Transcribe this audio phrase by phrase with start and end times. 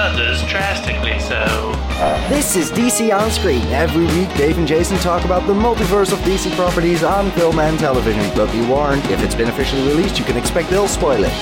[0.00, 1.74] Others drastically so.
[2.30, 3.60] This is DC On Screen.
[3.66, 7.78] Every week, Dave and Jason talk about the multiverse of DC properties on film and
[7.78, 8.22] television.
[8.34, 11.32] But be warned, if it's been officially released, you can expect they'll spoil it.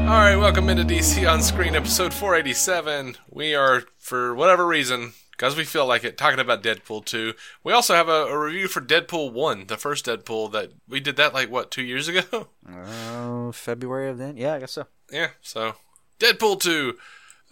[0.00, 3.16] All right, welcome into DC on Screen, episode 487.
[3.30, 7.34] We are, for whatever reason, because we feel like it, talking about Deadpool 2.
[7.62, 11.16] We also have a, a review for Deadpool 1, the first Deadpool that we did
[11.16, 12.48] that like, what, two years ago?
[12.68, 14.36] Oh, February of then?
[14.36, 14.86] Yeah, I guess so.
[15.10, 15.74] yeah, so
[16.20, 16.96] Deadpool 2.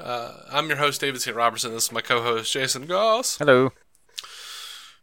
[0.00, 1.36] Uh, I'm your host, David St.
[1.36, 1.72] Robertson.
[1.72, 3.38] This is my co host, Jason Goss.
[3.38, 3.72] Hello.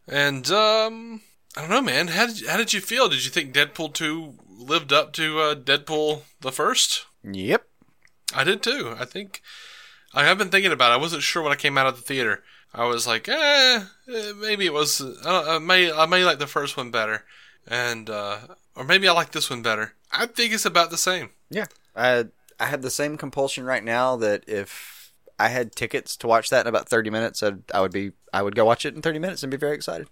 [0.07, 1.21] And, um,
[1.55, 2.09] I don't know, man.
[2.09, 3.09] How did, how did you feel?
[3.09, 7.05] Did you think Deadpool 2 lived up to uh, Deadpool the first?
[7.23, 7.65] Yep.
[8.33, 8.95] I did too.
[8.99, 9.41] I think
[10.13, 10.91] I have been thinking about.
[10.91, 10.95] it.
[10.95, 12.43] I wasn't sure when I came out of the theater.
[12.73, 15.01] I was like, eh, eh, maybe it was.
[15.25, 17.23] I, I may I may like the first one better,
[17.67, 18.39] and uh,
[18.75, 19.93] or maybe I like this one better.
[20.11, 21.31] I think it's about the same.
[21.49, 21.65] Yeah.
[21.95, 22.25] I
[22.59, 26.65] I have the same compulsion right now that if I had tickets to watch that
[26.65, 29.19] in about 30 minutes, I'd, I would be I would go watch it in 30
[29.19, 30.07] minutes and be very excited.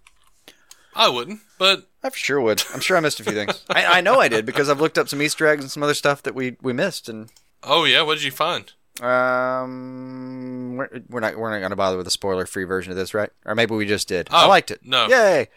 [0.96, 2.64] I wouldn't, but I for sure would.
[2.74, 3.64] I'm sure I missed a few things.
[3.70, 5.94] I, I know I did because I've looked up some Easter eggs and some other
[5.94, 7.30] stuff that we, we missed, and
[7.62, 8.72] oh yeah, what did you find?
[9.02, 12.98] Um, we're, we're not we're not going to bother with a spoiler free version of
[12.98, 13.30] this, right?
[13.46, 14.28] Or maybe we just did.
[14.32, 14.82] Oh, I liked it.
[14.84, 15.08] no.
[15.08, 15.50] Yay.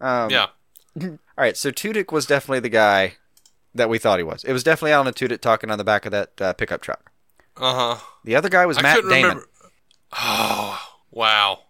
[0.00, 0.46] Um, yeah,
[1.02, 3.14] All right, so Tudyk was definitely the guy
[3.74, 4.44] that we thought he was.
[4.44, 7.10] It was definitely Alan Tudyk talking on the back of that uh, pickup truck.
[7.56, 8.04] uh huh.
[8.24, 9.46] The other guy was I Matt Damon, remember.
[10.18, 11.60] Oh wow,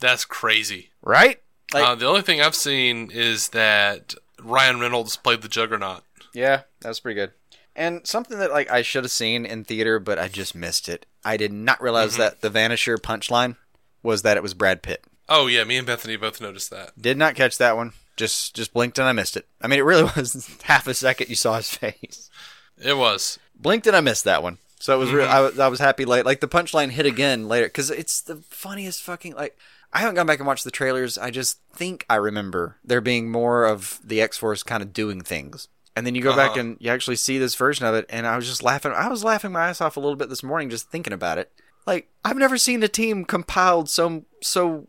[0.00, 0.90] that's crazy.
[1.02, 1.40] right?
[1.74, 6.02] Like- uh, the only thing I've seen is that Ryan Reynolds played the Juggernaut.
[6.34, 7.32] Yeah, that was pretty good.
[7.74, 11.06] And something that like I should have seen in theater, but I just missed it.
[11.24, 12.22] I did not realize mm-hmm.
[12.22, 13.56] that the Vanisher punchline
[14.02, 15.04] was that it was Brad Pitt.
[15.28, 17.00] Oh yeah, me and Bethany both noticed that.
[17.00, 17.92] Did not catch that one.
[18.16, 19.46] Just just blinked and I missed it.
[19.60, 22.30] I mean, it really was half a second you saw his face.
[22.76, 23.38] It was.
[23.54, 24.58] Blinked and I missed that one.
[24.80, 25.26] So it was real.
[25.26, 25.34] Mm-hmm.
[25.34, 26.26] I, was- I was happy late.
[26.26, 29.56] Like the punchline hit again later because it's the funniest fucking like.
[29.94, 31.18] I haven't gone back and watched the trailers.
[31.18, 35.20] I just think I remember there being more of the X Force kind of doing
[35.20, 35.68] things.
[35.94, 36.60] And then you go back Uh-huh.
[36.60, 38.92] and you actually see this version of it, and I was just laughing.
[38.92, 41.52] I was laughing my ass off a little bit this morning just thinking about it.
[41.86, 44.86] Like I've never seen a team compiled so so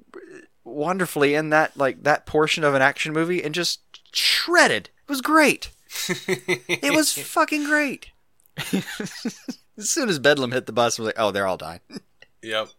[0.63, 3.81] wonderfully in that like that portion of an action movie and just
[4.13, 4.89] shredded.
[5.07, 5.71] It was great.
[6.27, 8.11] It was fucking great.
[9.77, 11.81] as soon as Bedlam hit the bus, I was like, "Oh, they're all dying."
[12.41, 12.69] Yep.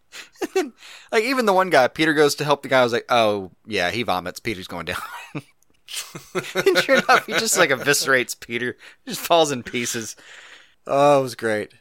[1.12, 2.80] Like even the one guy, Peter goes to help the guy.
[2.80, 4.40] I was like, "Oh, yeah, he vomits.
[4.40, 4.98] Peter's going down."
[6.54, 8.76] And sure enough, he just like eviscerates Peter.
[9.04, 10.16] He just falls in pieces.
[10.86, 11.72] Oh, it was great.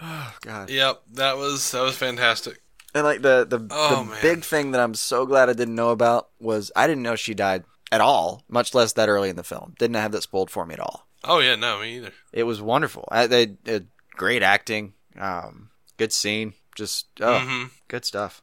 [0.00, 0.70] Oh God.
[0.70, 1.02] Yep.
[1.14, 2.60] That was that was fantastic.
[2.94, 4.18] And like the the, Oh, the man.
[4.22, 7.34] big thing that I'm so glad I didn't know about was I didn't know she
[7.34, 9.74] died at all, much less that early in the film.
[9.78, 11.06] Didn't have that spoiled for me at all.
[11.24, 12.10] Oh yeah, no, me either.
[12.32, 13.08] It was wonderful.
[13.10, 13.80] I, they uh,
[14.16, 17.70] great acting, um, good scene, just oh, Mhm.
[17.88, 18.41] good stuff.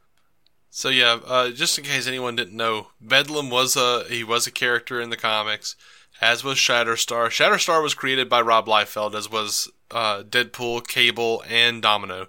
[0.70, 4.52] So yeah, uh, just in case anyone didn't know, Bedlam was a he was a
[4.52, 5.76] character in the comics,
[6.22, 7.28] as was Shatterstar.
[7.28, 12.28] Shatterstar was created by Rob Liefeld, as was uh, Deadpool, Cable, and Domino.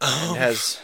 [0.00, 0.80] It has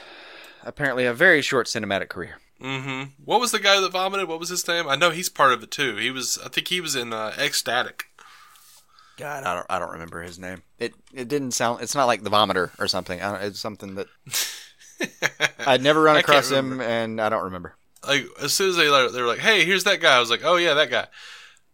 [0.65, 2.39] apparently a very short cinematic career.
[2.61, 4.29] hmm What was the guy that vomited?
[4.29, 4.87] What was his name?
[4.89, 5.97] I know he's part of it too.
[5.97, 8.05] He was, I think he was in uh, Ecstatic.
[9.17, 10.63] God, I don't I don't remember his name.
[10.79, 11.83] It it didn't sound.
[11.83, 13.23] It's not like the vomiter or something.
[13.23, 14.09] I don't, it's something that
[15.67, 17.75] I'd never run across him, and I don't remember.
[18.07, 20.31] like as soon as they let- they were like, "Hey, here's that guy," I was
[20.31, 21.07] like, "Oh yeah, that guy."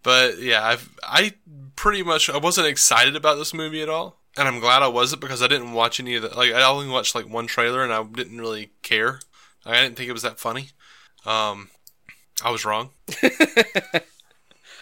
[0.03, 1.35] But yeah, I've I
[1.77, 5.21] pretty much I wasn't excited about this movie at all, and I'm glad I wasn't
[5.21, 7.93] because I didn't watch any of the like I only watched like one trailer and
[7.93, 9.21] I didn't really care.
[9.65, 10.71] Like, I didn't think it was that funny.
[11.25, 11.71] Um,
[12.45, 12.91] I was wrong.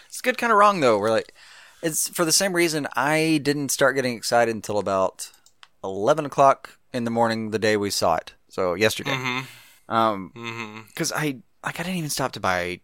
[0.07, 0.97] It's good, kind of wrong though.
[0.99, 1.33] We're like,
[1.81, 5.31] it's for the same reason I didn't start getting excited until about
[5.83, 8.33] eleven o'clock in the morning the day we saw it.
[8.49, 9.93] So yesterday, Mm-hmm.
[9.93, 10.81] um, Mm-hmm.
[10.87, 12.81] because I like I didn't even stop to buy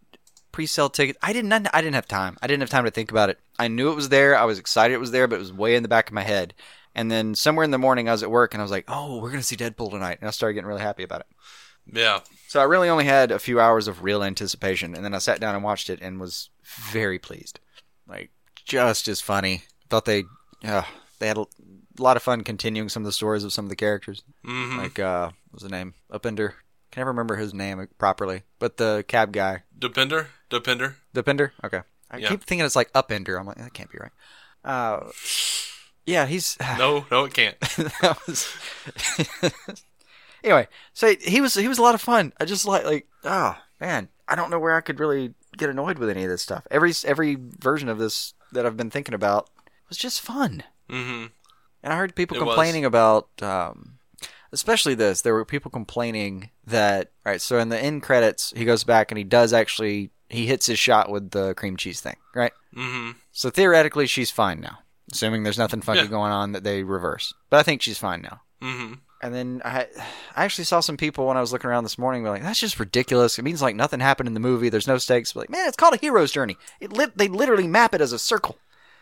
[0.51, 1.19] pre-sale tickets.
[1.21, 1.51] I didn't.
[1.53, 2.37] I didn't have time.
[2.41, 3.39] I didn't have time to think about it.
[3.59, 4.37] I knew it was there.
[4.37, 6.23] I was excited it was there, but it was way in the back of my
[6.23, 6.53] head.
[6.95, 9.19] And then somewhere in the morning, I was at work and I was like, "Oh,
[9.21, 11.27] we're gonna see Deadpool tonight," and I started getting really happy about it.
[11.91, 12.21] Yeah.
[12.47, 15.39] So I really only had a few hours of real anticipation, and then I sat
[15.39, 16.49] down and watched it and was
[16.91, 17.59] very pleased.
[18.07, 18.31] Like
[18.65, 19.63] just as funny.
[19.89, 20.23] Thought they,
[20.63, 20.83] uh,
[21.19, 21.45] they had a
[21.99, 24.23] lot of fun continuing some of the stories of some of the characters.
[24.45, 24.77] Mm-hmm.
[24.77, 26.53] Like uh, what was the name Upender?
[26.91, 30.95] can never remember his name properly, but the cab guy, Depender, Depender.
[31.13, 31.53] Depender.
[31.63, 32.29] Okay, I Yeah.
[32.29, 33.37] keep thinking it's like Upender.
[33.39, 34.11] I'm like that can't be right.
[34.63, 35.09] Uh,
[36.05, 37.59] yeah, he's No, no, it can't.
[38.01, 38.47] that was
[40.43, 40.67] anyway.
[40.93, 42.33] So he was he was a lot of fun.
[42.39, 45.97] I just like like oh man, I don't know where I could really get annoyed
[45.99, 46.65] with any of this stuff.
[46.71, 49.49] Every every version of this that I've been thinking about
[49.89, 50.63] was just fun.
[50.89, 51.25] Hmm
[51.83, 52.47] And I heard people It was.
[52.55, 53.99] complaining about, um,
[54.51, 55.21] especially this.
[55.21, 59.11] There were people complaining that, all right, so in the end credits, he goes back
[59.11, 62.53] and he does actually, he hits his shot with the cream cheese thing, right?
[62.73, 64.79] hmm So theoretically, she's fine now,
[65.11, 66.07] assuming there's nothing funky Yeah.
[66.07, 67.33] going on that they reverse.
[67.49, 68.41] But I think she's fine now.
[68.61, 69.87] hmm And then I,
[70.35, 72.59] I actually saw some people when I was looking around this morning, be like, "That's
[72.59, 73.39] just ridiculous.
[73.39, 74.69] It means like nothing happened in the movie.
[74.69, 76.55] There's no stakes." But like, man, it's called a hero's journey.
[76.79, 78.57] It lit, they literally map it as a circle.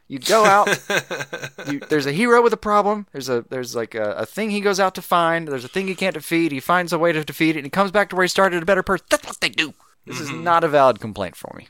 [0.08, 0.68] You go out,
[1.68, 3.08] you, there's a hero with a problem.
[3.12, 5.48] There's a there's like a, a thing he goes out to find.
[5.48, 6.52] There's a thing he can't defeat.
[6.52, 8.62] He finds a way to defeat it, and he comes back to where he started
[8.62, 9.06] a better person.
[9.10, 9.74] That's what they do.
[10.06, 11.68] This is not a valid complaint for me.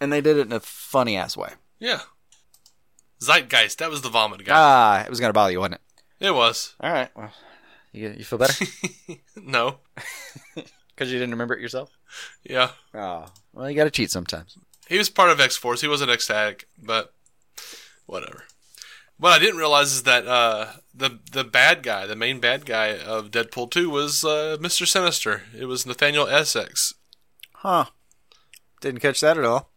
[0.00, 1.50] And they did it in a funny ass way.
[1.80, 2.00] Yeah.
[3.20, 3.78] Zeitgeist.
[3.78, 4.52] That was the vomit guy.
[4.54, 5.80] Ah, it was gonna bother you, wasn't
[6.20, 6.26] it?
[6.26, 6.74] it was.
[6.80, 7.10] All right.
[7.16, 7.32] Well,
[7.92, 8.64] you you feel better
[9.36, 9.78] No.
[10.54, 11.90] because you didn't remember it yourself.
[12.44, 12.70] Yeah.
[12.94, 14.56] Oh, well, you got to cheat sometimes.
[14.88, 15.80] He was part of X Force.
[15.80, 17.14] He wasn't ecstatic, but
[18.06, 18.44] whatever.
[19.16, 22.98] What I didn't realize is that uh, the the bad guy, the main bad guy
[22.98, 25.42] of Deadpool two, was uh, Mister Sinister.
[25.56, 26.94] It was Nathaniel Essex.
[27.54, 27.86] Huh?
[28.80, 29.70] Didn't catch that at all.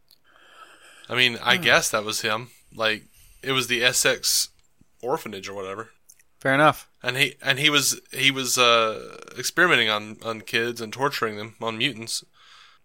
[1.08, 2.50] I mean, I guess that was him.
[2.76, 3.04] Like
[3.42, 4.50] it was the Essex
[5.02, 5.92] orphanage or whatever.
[6.42, 6.90] Fair enough.
[7.02, 11.56] And he and he was he was uh, experimenting on on kids and torturing them
[11.62, 12.24] on mutants.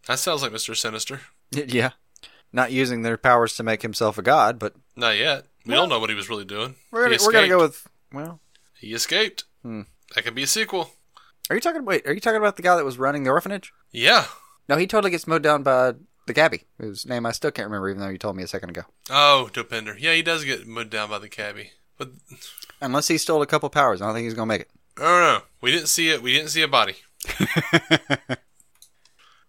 [0.06, 1.22] That sounds like Mister Sinister.
[1.54, 1.90] Yeah.
[2.52, 5.46] Not using their powers to make himself a god, but Not yet.
[5.64, 6.74] We don't know what he was really doing.
[6.90, 7.86] we're gonna, we're gonna go with.
[8.12, 8.40] Well,
[8.78, 9.44] He escaped.
[9.62, 9.82] Hmm.
[10.14, 10.90] That could be a sequel.
[11.48, 11.84] are you talking?
[11.84, 13.72] Wait, are you talking about the guy that was running the orphanage?
[13.90, 14.26] Yeah.
[14.68, 15.94] No, he totally gets mowed down by
[16.26, 18.70] the cabbie, whose name I still can't remember, even though you told me a second
[18.70, 18.82] ago.
[19.10, 19.96] Oh, Dopinder.
[19.98, 21.70] Yeah, he does get mowed down by the cabbie.
[21.98, 22.10] But
[22.80, 24.70] Unless he stole a couple powers, I don't think he's gonna make it.
[24.98, 25.42] I don't know.
[25.60, 26.22] We didn't see it.
[26.22, 26.96] We didn't see a body.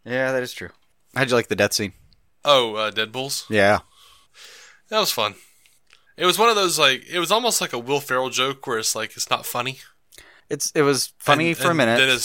[0.05, 0.69] Yeah, that is true.
[1.15, 1.93] How'd you like the death scene?
[2.45, 3.45] Oh, uh, Deadpool's.
[3.49, 3.79] Yeah.
[4.89, 5.35] That was fun.
[6.17, 8.77] It was one of those like it was almost like a Will Ferrell joke where
[8.77, 9.79] it's like it's not funny.
[10.49, 12.19] It's it was funny And- for a minute, Then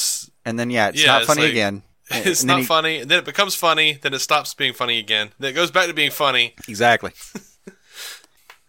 [0.44, 1.82] and then yeah, it's yeah, not it's funny like- again.
[2.10, 2.98] it's And not he- funny.
[2.98, 3.98] And then it becomes funny.
[4.00, 5.30] Then it stops being funny again.
[5.38, 6.54] Then it goes back to being funny.
[6.68, 7.12] Exactly.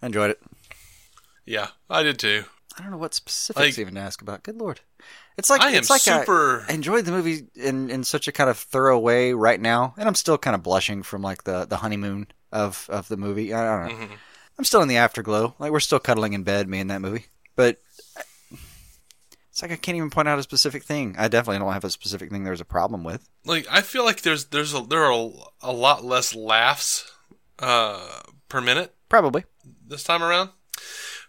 [0.01, 0.41] I enjoyed it.
[1.45, 2.45] Yeah, I did too.
[2.77, 4.43] I don't know what specifics Like- even to ask about.
[4.43, 4.79] Good lord,
[5.37, 6.65] it's like I am it's like super.
[6.67, 10.07] I enjoyed the movie in in such a kind of thorough way right now, and
[10.07, 13.53] I'm still kind of blushing from like the the honeymoon of of the movie.
[13.53, 14.05] I don't know.
[14.05, 14.11] Mhm.
[14.57, 15.55] I'm still in the afterglow.
[15.59, 17.25] Like we're still cuddling in bed, me and that movie.
[17.55, 17.81] But
[19.49, 21.15] it's like I can't even point out a specific thing.
[21.17, 23.27] I definitely don't have a specific thing there's a problem with.
[23.45, 25.29] like I feel like there's there's a, there are a,
[25.61, 27.11] a lot less laughs
[27.59, 29.43] uh, per minute Probably.
[29.87, 30.49] this time around.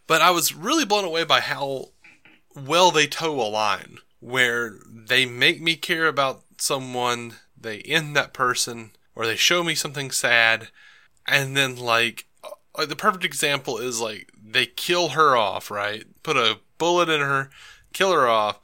[0.07, 1.87] But I was really blown away by how
[2.55, 8.33] well they toe a line where they make me care about someone, they end that
[8.33, 10.69] person, or they show me something sad,
[11.27, 12.27] and then like
[12.77, 16.05] like the perfect example is like they kill her off, right?
[16.23, 17.51] Put a bullet in her,
[17.93, 18.59] kill her off,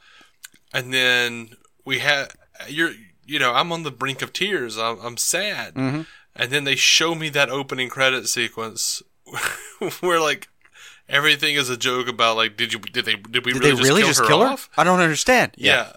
[0.72, 1.50] and then
[1.84, 2.36] we have
[2.68, 2.92] you're
[3.24, 4.76] you know I'm on the brink of tears.
[4.78, 6.06] I'm, I'm sad, Mhm.
[6.34, 9.02] and then they show me that opening credit sequence
[10.00, 10.48] where like
[11.08, 13.76] everything is a joke about like did you did they did we Did really they
[13.76, 14.46] just really kill just her kill her?
[14.46, 14.68] off?
[14.76, 15.52] I don't understand.
[15.56, 15.92] Yeah.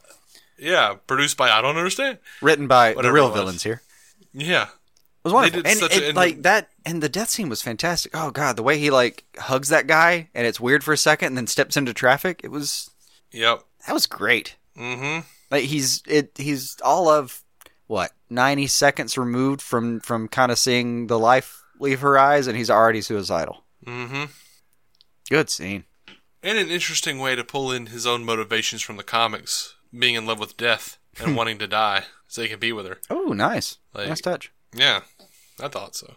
[0.57, 2.19] yeah, Produced by I don't understand.
[2.41, 3.81] Written by the real villains here.
[4.33, 4.69] Yeah, It
[5.23, 5.61] was wonderful.
[5.65, 8.11] And, and, like that and the death scene was fantastic.
[8.15, 11.29] Oh god, the way he like hugs that guy and it's weird for a second
[11.29, 12.41] and then steps into traffic.
[12.43, 12.89] It was
[13.31, 13.63] yep.
[13.87, 14.55] that was great.
[14.77, 15.25] Mm-hmm.
[15.51, 17.43] Like he's it he's all of
[17.87, 22.55] what, 90 seconds removed from from kind of seeing the life leave her eyes and
[22.55, 23.63] he's already suicidal.
[23.85, 24.25] Mm-hmm.
[25.29, 25.85] Good scene.
[26.41, 30.25] And an interesting way to pull in his own motivations from the comics, being in
[30.25, 32.97] love with death and wanting to die so he can be with her.
[33.09, 33.77] Oh, nice.
[33.93, 34.51] Like- nice touch.
[34.73, 35.01] Yeah,
[35.61, 36.13] I thought so.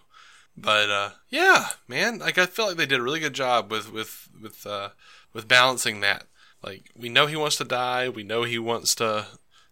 [0.57, 3.91] But uh, yeah, man, like I feel like they did a really good job with
[3.91, 4.91] with with uh,
[5.33, 6.25] with balancing that.
[6.63, 9.27] Like we know he wants to die, we know he wants to.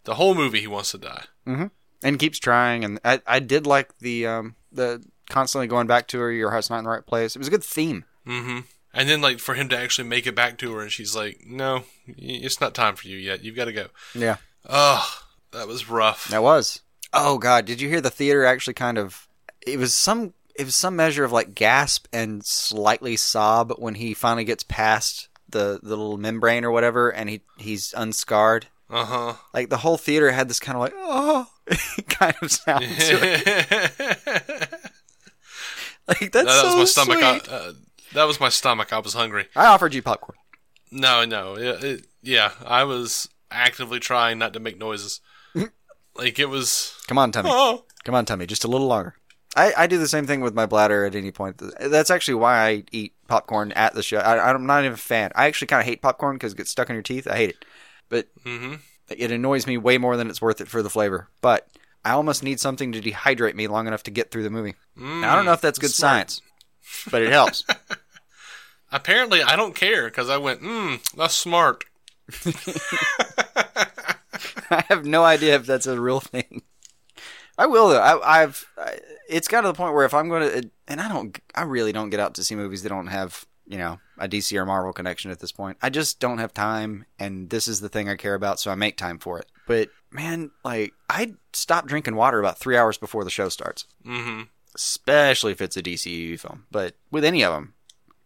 [0.05, 1.25] The whole movie, he wants to die.
[1.45, 6.19] And keeps trying and I I did like the um the constantly going back to
[6.19, 7.35] her your heart's not in the right place.
[7.35, 8.05] It was a good theme.
[8.25, 8.61] Mm-hmm.
[8.93, 11.41] And then like for him to actually make it back to her, and she's like,
[11.45, 13.43] "No, it's not time for you yet.
[13.43, 14.37] You've got to go." Yeah.
[14.67, 15.21] Oh,
[15.51, 16.27] that was rough.
[16.27, 16.81] That was.
[17.13, 19.27] Oh god, did you hear the theater actually kind of
[19.65, 24.13] it was some it was some measure of like gasp and slightly sob when he
[24.13, 29.33] finally gets past the the little membrane or whatever and he he's unscarred Uh huh.
[29.53, 31.47] Like the whole theater had this kind of like oh
[32.09, 32.83] kind of sound.
[32.83, 34.69] to it.
[36.07, 37.23] Like that's that was so my stomach.
[37.23, 37.49] I, sweet.
[37.53, 37.73] uh,
[38.13, 38.93] that was my stomach.
[38.93, 39.47] I was hungry.
[39.55, 40.37] I offered you popcorn.
[40.91, 41.55] No, no.
[41.55, 45.21] It, it, yeah, I was actively trying not to make noises.
[46.15, 46.95] like it was.
[47.07, 47.49] Come on, Tummy.
[47.51, 47.85] Oh.
[48.03, 48.45] Come on, Tummy.
[48.45, 49.15] Just a little longer.
[49.55, 51.61] I, I do the same thing with my bladder at any point.
[51.79, 54.17] That's actually why I eat popcorn at the show.
[54.17, 55.31] I, I'm not even a fan.
[55.35, 57.27] I actually kind of hate popcorn because it gets stuck in your teeth.
[57.27, 57.65] I hate it.
[58.07, 58.75] But hmm
[59.17, 61.27] it annoys me way more than it's worth it for the flavor.
[61.41, 61.67] But
[62.03, 64.75] I almost need something to dehydrate me long enough to get through the movie.
[64.95, 66.31] Now, I don't know if that's good smart.
[66.31, 66.41] science,
[67.11, 67.65] but it helps.
[68.91, 70.61] Apparently, I don't care because I went.
[70.61, 71.85] Mm, that's smart.
[74.69, 76.63] I have no idea if that's a real thing.
[77.57, 78.01] I will though.
[78.01, 78.65] I, I've.
[78.77, 81.63] I, it's got to the point where if I'm going to, and I don't, I
[81.63, 84.65] really don't get out to see movies that don't have, you know, a DC or
[84.65, 85.77] Marvel connection at this point.
[85.81, 88.75] I just don't have time, and this is the thing I care about, so I
[88.75, 89.45] make time for it.
[89.67, 94.43] But man, like I stop drinking water about three hours before the show starts, mm-hmm.
[94.75, 96.65] especially if it's a DCU film.
[96.71, 97.73] But with any of them,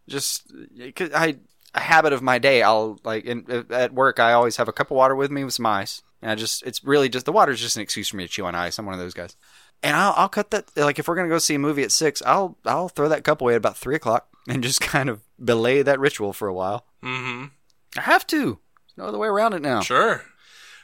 [0.07, 0.51] just
[0.95, 1.37] cause I
[1.75, 2.61] a habit of my day.
[2.63, 4.19] I'll like in, at work.
[4.19, 6.63] I always have a cup of water with me with some ice, and I just
[6.63, 8.79] it's really just the water is just an excuse for me to chew on ice.
[8.79, 9.35] I'm one of those guys,
[9.83, 12.21] and I'll I'll cut that like if we're gonna go see a movie at six,
[12.25, 15.81] I'll I'll throw that cup away at about three o'clock and just kind of belay
[15.81, 16.85] that ritual for a while.
[17.03, 17.45] Mm-hmm.
[17.97, 18.39] I have to.
[18.39, 19.81] There's no other way around it now.
[19.81, 20.23] Sure.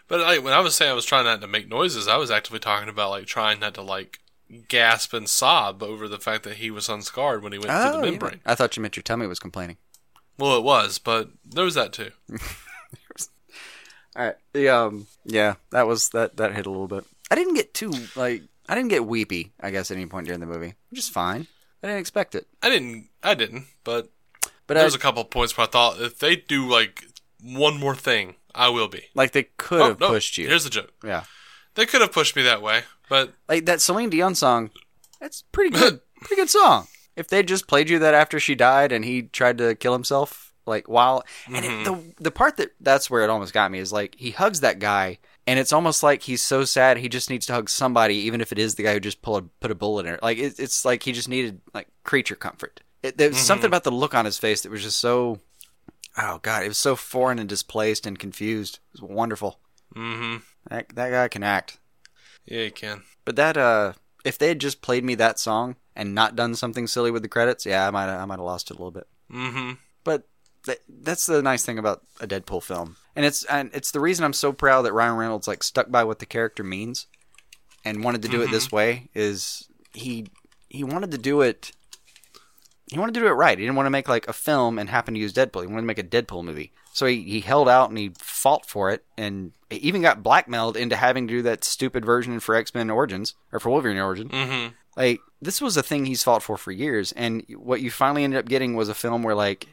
[0.08, 2.30] But like when I was saying I was trying not to make noises, I was
[2.30, 4.20] actively talking about like trying not to like
[4.68, 7.92] gasp and sob over the fact that he was unscarred when he went through Oh,
[8.02, 8.12] the yeah.
[8.12, 8.42] membrane.
[8.46, 9.78] I thought you meant your tummy was complaining.
[10.38, 12.12] Well, it was, but there was that too.
[14.16, 14.36] All right.
[14.54, 17.06] The um yeah, that was that that hit a little bit.
[17.30, 20.40] I didn't get too like I didn't get weepy, I guess, at any point during
[20.42, 20.74] the movie.
[20.90, 21.48] Which is fine.
[21.84, 22.48] I didn't expect it.
[22.62, 23.10] I didn't.
[23.24, 23.66] I didn't.
[23.84, 24.10] But
[24.68, 27.06] But there I, was a couple of points where I thought if they do like
[27.42, 29.04] one more thing, I will be.
[29.16, 30.48] like they could Oh, have no, pushed you.
[30.48, 30.92] Here's the joke.
[31.04, 31.24] yeah.
[31.76, 32.82] They could have pushed me that way,
[33.12, 34.72] but Like that Celine Dion song,
[35.20, 36.00] that's pretty good.
[36.22, 36.88] pretty good song.
[37.16, 40.54] If they just played you that after she died and he tried to kill himself,
[40.66, 43.92] like while and it, the the part that that's where it almost got me is
[43.92, 47.48] like he hugs that guy and it's almost like he's so sad he just needs
[47.48, 50.06] to hug somebody even if it is the guy who just pulled put a bullet
[50.06, 50.24] in it.
[50.24, 52.82] Like it, it's like he just needed like creature comfort.
[53.04, 55.40] It, there was something about the look on his face that was just so
[56.18, 58.80] oh god, it was so foreign and displaced and confused.
[58.94, 59.60] It was wonderful.
[59.94, 60.38] hmm
[60.70, 61.80] That that guy can act.
[62.46, 63.04] Yeah, you can.
[63.26, 63.94] But that uh
[64.24, 67.28] if they had just played me that song and not done something silly with the
[67.30, 69.08] credits, yeah, I might I might have lost it a little bit.
[69.30, 70.28] hmm But
[70.66, 72.98] th- that's the nice thing about a Deadpool film.
[73.16, 76.04] And it's and it's the reason I'm so proud that Ryan Reynolds like stuck by
[76.04, 77.08] what the character means
[77.84, 80.28] and wanted to do it this way is he
[80.70, 81.72] he wanted to do it
[82.92, 83.58] he wanted to do it right.
[83.58, 85.62] He didn't want to make like a film and happen to use Deadpool.
[85.62, 86.74] He wanted to make a Deadpool movie.
[86.94, 90.96] So he, he held out and he fought for it and even got blackmailed into
[90.98, 94.30] having to do that stupid version for X-Men Origins or for Wolverine Origin.
[94.30, 94.68] hmm
[94.98, 98.40] Like this was a thing he's fought for for years and what you finally ended
[98.40, 99.68] up getting was a film where like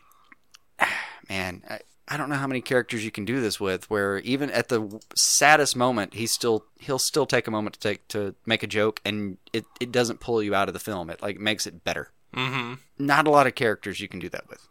[1.29, 4.51] man, I, I don't know how many characters you can do this with where even
[4.51, 8.63] at the saddest moment he's still he'll still take a moment to take to make
[8.63, 11.11] a joke and it, it doesn't pull you out of the film.
[11.11, 12.13] It like makes it better.
[12.33, 14.67] hmm Not a lot of characters you can do that with.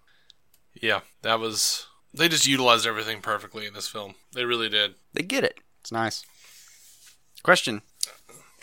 [0.74, 1.88] Yeah, that was.
[2.18, 4.16] They just utilized everything perfectly in this film.
[4.34, 4.96] They really did.
[5.14, 5.60] They get it.
[5.82, 6.24] It's nice.
[7.44, 7.82] Question.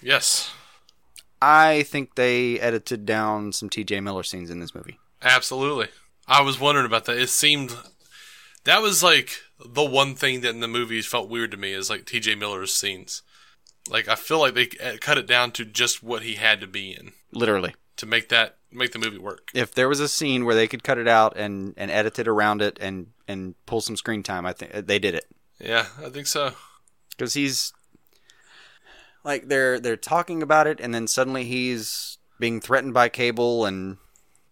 [0.02, 0.52] Yes,
[1.40, 4.98] I think they edited down some TJ Miller scenes in this movie.
[5.22, 5.88] absolutely.
[6.26, 7.18] I was wondering about that.
[7.18, 7.74] It seemed
[8.64, 11.88] that was like the one thing that in the movies felt weird to me is
[11.90, 12.34] like T.J.
[12.36, 13.22] Miller's scenes.
[13.90, 16.92] Like I feel like they cut it down to just what he had to be
[16.92, 17.74] in Literally.
[17.98, 19.48] to make that make the movie work.
[19.54, 22.28] if there was a scene where they could cut it out and, and edit it
[22.28, 25.26] around it and, and pull some screen time, I think they did it
[25.60, 26.52] Yeah, I think so.
[27.10, 27.72] because he's
[29.24, 33.96] like they're they're talking about it and then suddenly he's being threatened by Cable and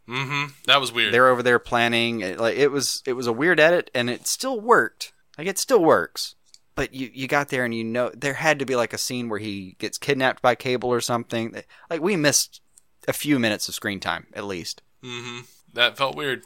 [0.07, 1.13] hmm That was weird.
[1.13, 2.21] they're over there planning.
[2.21, 5.13] It, like it was it was a weird edit and it still worked.
[5.39, 6.35] Like it still works.
[6.75, 9.29] But you you got there and you know there had to be like a scene
[9.29, 11.55] where he gets kidnapped by Cable or something.
[11.91, 12.62] Like we missed
[13.09, 14.83] a few minutes of screen time at least.
[15.03, 15.41] hmm
[15.73, 16.43] That felt weird.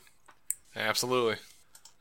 [0.74, 1.36] Absolutely.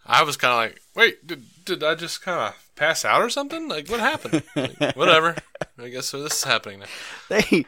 [0.05, 3.29] I was kind of like, wait, did, did I just kind of pass out or
[3.29, 3.67] something?
[3.67, 4.43] Like, what happened?
[4.55, 5.35] Like, whatever.
[5.79, 6.21] I guess so.
[6.21, 6.85] This is happening now.
[7.29, 7.65] they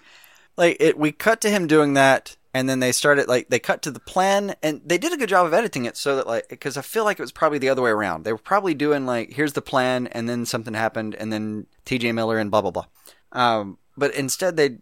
[0.56, 3.82] like it we cut to him doing that and then they started like they cut
[3.84, 6.48] to the plan and they did a good job of editing it so that like
[6.50, 9.06] because i feel like it was probably the other way around they were probably doing
[9.06, 12.72] like here's the plan and then something happened and then tj miller and blah blah
[12.72, 12.86] blah
[13.34, 14.77] um, but instead they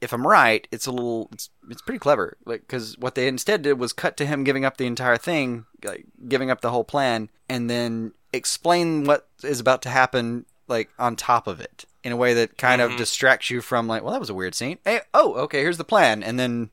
[0.00, 3.62] if, i'm right it's a little it's, it's pretty clever like because what they instead
[3.62, 6.84] did was cut to him giving up the entire thing like giving up the whole
[6.84, 12.12] plan and then explain what is about to happen like on top of it in
[12.12, 12.98] a way that kind of mm-hmm.
[12.98, 14.78] distracts you from like, well, that was a weird scene.
[14.84, 16.70] Hey, oh, okay, here's the plan, and then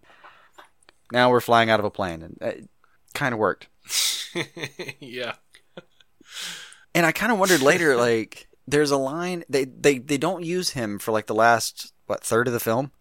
[1.11, 2.69] now we're flying out of a plane, and it
[3.15, 3.67] kind of worked.
[4.99, 5.33] yeah.
[6.93, 10.69] And I kind of wondered later, like, there's a line they they they don't use
[10.69, 12.91] him for like the last what third of the film,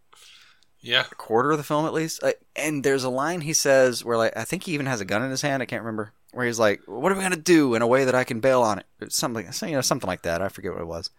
[0.82, 1.04] Yeah.
[1.10, 2.22] A quarter of the film at least.
[2.22, 5.04] Like, and there's a line he says where like I think he even has a
[5.04, 5.62] gun in his hand.
[5.62, 8.14] I can't remember where he's like, "What are we gonna do in a way that
[8.14, 10.42] I can bail on it?" Something, you know, something like that.
[10.42, 11.10] I forget what it was.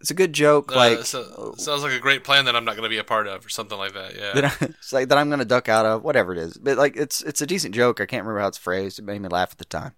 [0.00, 2.72] It's a good joke, Uh, like so, sounds like a great plan that I'm not
[2.72, 4.16] going to be a part of, or something like that.
[4.16, 4.32] Yeah.
[4.32, 6.58] that I, it's like that I'm gonna duck out of, whatever it is.
[6.58, 8.00] But like it's it's a decent joke.
[8.00, 8.98] I can't remember how it's phrased.
[8.98, 9.92] It made me laugh at the time.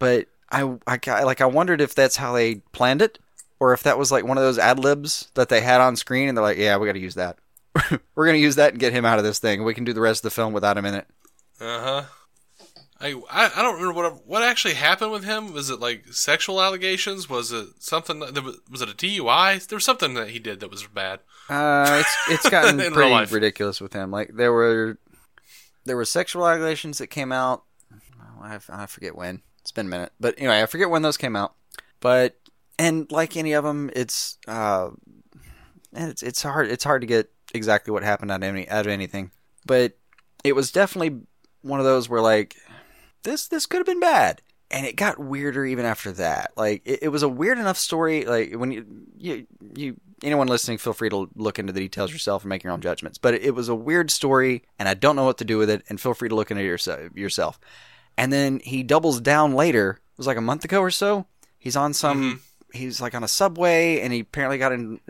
[0.00, 3.20] But I I like I wondered if that's how they planned it,
[3.60, 6.28] or if that was like one of those ad libs that they had on screen,
[6.28, 7.38] and they're like, yeah, we got to use that.
[8.14, 9.64] We're gonna use that and get him out of this thing.
[9.64, 11.06] We can do the rest of the film without him in it.
[11.60, 12.04] Uh huh.
[13.00, 15.52] I, I I don't remember what what actually happened with him.
[15.52, 17.28] Was it like sexual allegations?
[17.28, 18.18] Was it something?
[18.18, 19.66] That was, it a DUI?
[19.66, 21.20] There was something that he did that was bad.
[21.48, 24.10] Uh, it's it's gotten pretty ridiculous with him.
[24.10, 24.98] Like there were
[25.84, 27.62] there were sexual allegations that came out.
[27.92, 29.42] oh, I I forget when.
[29.60, 31.54] It's been a minute, but anyway, I forget when those came out.
[32.00, 32.36] But
[32.78, 34.90] and like any of them, it's uh,
[35.92, 38.86] and it's it's hard it's hard to get exactly what happened out of any out
[38.86, 39.30] of anything.
[39.66, 39.96] But
[40.44, 41.20] it was definitely
[41.62, 42.56] one of those where like
[43.22, 44.42] this this could have been bad.
[44.70, 46.52] And it got weirder even after that.
[46.56, 48.24] Like it, it was a weird enough story.
[48.24, 48.86] Like when you
[49.16, 52.72] you you anyone listening feel free to look into the details yourself and make your
[52.72, 53.18] own judgments.
[53.18, 55.70] But it, it was a weird story and i don't know what to do with
[55.70, 57.00] it and feel free to look into it yourself.
[57.14, 57.58] Yourself
[58.18, 59.90] and then he doubles down later.
[59.92, 61.26] It was like a month ago or so.
[61.58, 65.00] He's on some he's like on a subway and he apparently got in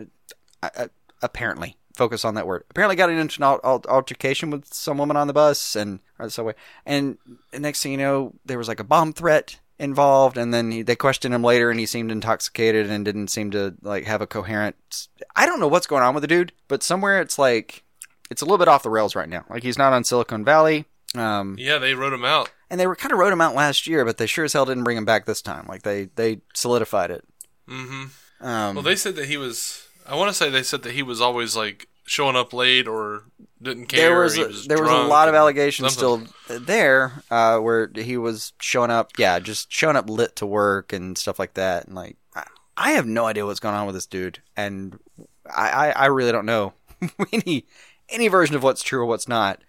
[0.63, 0.87] uh, uh,
[1.21, 5.17] apparently focus on that word apparently got into an al- al- altercation with some woman
[5.17, 6.53] on the bus and or the subway
[6.85, 7.17] and
[7.51, 10.81] the next thing you know there was like a bomb threat involved and then he,
[10.81, 14.27] they questioned him later and he seemed intoxicated and didn't seem to like have a
[14.27, 17.83] coherent i don't know what's going on with the dude but somewhere it's like
[18.31, 20.85] it's a little bit off the rails right now like he's not on silicon valley
[21.15, 22.51] um, Yeah, they wrote him out.
[22.69, 24.65] and they were kind of wrote him out last year but they sure as hell
[24.65, 27.23] didn't bring him back this time like they they solidified it
[27.69, 28.45] Mm-hmm.
[28.47, 29.85] um, Well, they said that he was.
[30.09, 33.25] I want to say they said that he was always like showing up late or
[33.61, 34.09] didn't care.
[34.09, 36.33] there was, a, was there was a lot of allegations something.
[36.45, 40.91] still there uh, where he was showing up yeah just showing up lit to work
[40.91, 42.43] and stuff like that and like I,
[42.75, 44.97] I have no idea what's going on with this dude and
[45.45, 46.73] I, I, I really don't know
[47.31, 47.65] any
[48.09, 49.61] any version of what's true or what's not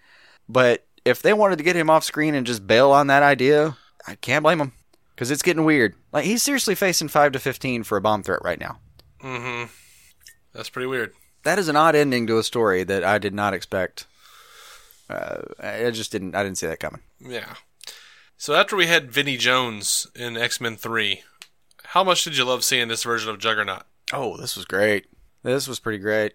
[0.49, 3.77] but if they wanted to get him off screen and just bail on that idea
[4.07, 4.73] I can't blame him
[5.15, 8.41] because it's getting weird like he's seriously facing 5 to 15 for a bomb threat
[8.43, 8.79] right now
[9.23, 9.71] Mm-hmm.
[10.53, 11.13] That's pretty weird.
[11.45, 14.07] that is an odd ending to a story that I did not expect.
[15.09, 16.35] Uh, I just didn't.
[16.35, 17.01] I didn't see that coming.
[17.21, 17.55] Yeah.
[18.37, 21.23] So after we had Vinnie Jones in X Men Three,
[21.85, 23.83] how much did you love seeing this version of Juggernaut?
[24.13, 25.07] Oh, this was great.
[25.43, 26.35] This was pretty great.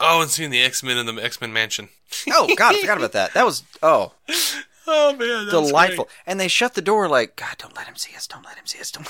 [0.00, 1.88] Oh, and seeing the X Men in the X Men Mansion.
[2.30, 3.34] Oh God, I forgot about that.
[3.34, 4.12] That was oh
[4.86, 6.08] Oh man, delightful.
[6.26, 7.56] And they shut the door like God.
[7.58, 8.26] Don't let him see us.
[8.26, 8.90] Don't let him see us.
[8.90, 9.06] Don't.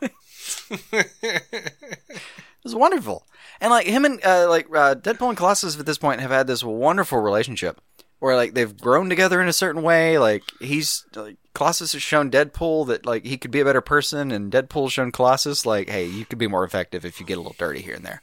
[0.00, 1.72] Let it
[2.64, 3.26] was wonderful.
[3.60, 6.46] And like him and uh, like uh, Deadpool and Colossus at this point have had
[6.46, 7.80] this wonderful relationship
[8.18, 10.18] where like they've grown together in a certain way.
[10.18, 14.30] Like he's like Colossus has shown Deadpool that like he could be a better person,
[14.30, 17.40] and Deadpool's shown Colossus like, hey, you could be more effective if you get a
[17.40, 18.22] little dirty here and there.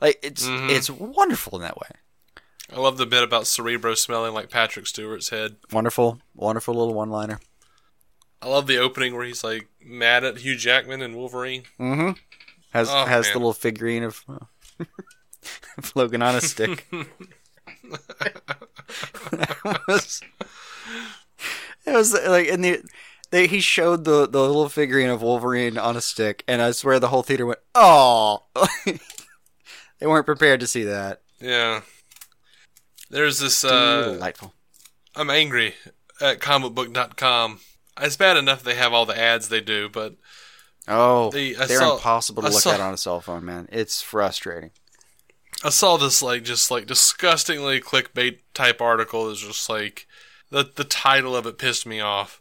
[0.00, 1.88] Like it's it's wonderful in that way.
[2.72, 5.56] I love the bit about Cerebro smelling like Patrick Stewart's head.
[5.72, 7.40] Wonderful, wonderful little one liner.
[8.42, 11.62] I love the opening where he's like mad at Hugh Jackman and Wolverine.
[11.80, 12.12] Mm-hmm.
[12.72, 13.32] Has Oh, has man.
[13.32, 16.86] the little figurine of, of Logan on a stick.
[16.92, 17.06] it
[19.88, 20.20] was,
[21.86, 22.82] it was like in the
[23.30, 27.00] they he showed the the little figurine of Wolverine on a stick, and I swear
[27.00, 28.44] the whole theater went, "Oh!"
[29.98, 31.22] they weren't prepared to see that.
[31.40, 31.82] Yeah.
[33.10, 33.64] There's this.
[33.64, 34.52] Uh, Delightful.
[35.14, 35.74] I'm angry
[36.20, 37.60] at comicbook.com.
[38.00, 40.14] It's bad enough they have all the ads they do, but
[40.88, 43.68] Oh, the- they're saw- impossible to I look saw- at on a cell phone, man.
[43.72, 44.70] It's frustrating.
[45.64, 49.30] I saw this like just like disgustingly clickbait type article.
[49.30, 50.06] It's just like
[50.50, 52.40] the the title of it pissed me off.